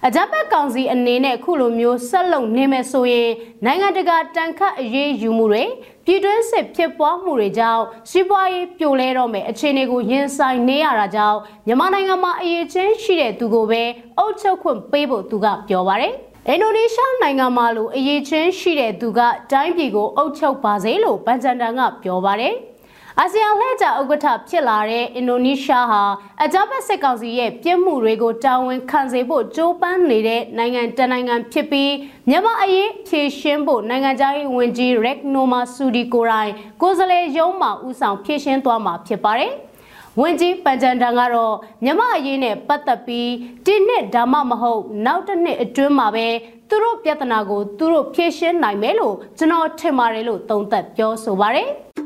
[0.04, 3.30] အကြမ်းဖက်ကောင်စီအနေနဲ့ခုလိုမျိုးဆက်လုပ်နေမယ်ဆိုရင်
[3.64, 5.64] နိုင်ငံတကာတန်ခတ်အရေးယူမှုတွေ
[6.04, 13.82] ပြည်တွင်းစစ်ဖြစ်ပွားမှုတွေကြောင့်စီးပွားရေးပြိုလဲတော့မယ်အခြေအနေကိုရင်ဆိုင်နေရတာကြောင့်မြန်မာနိုင်ငံမှာအရေးချင်းရှိတဲ့သူကိုပဲ
[14.18, 16.12] အုပ်ချုပ်ခွင့်ပေးဖို့သူကပြောပါတယ်
[16.48, 19.20] အင်ဒိုနီးရှားနိုင်ငံမှာလိုအရေးချင်းရှိတဲ့သူက
[19.52, 22.54] တိုင်းပြည်ကိုအုပ်ချုပ်ပါစေလို့ဘန်ဂျန်တန်ကပြောပါတယ်။
[23.20, 26.02] အာဆီယံလှည့်ကြဥက္ကဋ္ဌဖြစ်လာတဲ့အင်ဒိုနီးရှားဟာ
[26.42, 31.92] အကြမ်းဖက်စစ်ကောင်စီရဲ့ပြစ်မှုတွေကိုတာဝန်ခံစေဖို့ကြိုးပမ်းနေတဲ့နိုင်ငံတနိုင်ငံဖြစ်ပြီး
[32.28, 36.52] မြန်မာအရေးဖြေရှင်းဖို့နိုင်ငံခြားရေးဝန်ကြီးရက်နိုမာဆူဒီကိုရိုင်
[36.82, 39.52] ကိုယ်စားလှယ်ရုံးမှဦးဆောင်ဖြေရှင်းသွားမှာဖြစ်ပါတယ်။
[40.20, 43.30] ဝန်ကြီးပန်ဂျန်တန်ကတော့မြမအရေးနဲ့ပတ်သက်ပြီး
[43.66, 46.26] ဒီနှစ်ဒါမှမဟုတ်နောက်တစ်နှစ်အတွင်းမှာပဲ
[46.68, 51.70] သူတို့ပြဿနာကိုသူတို့ဖြေရှင်းနိုင်မယ်လို့ကျွန်တော်ထင်ပါတယ်လို့သုံးသပ်ပြောဆိုပါတယ်။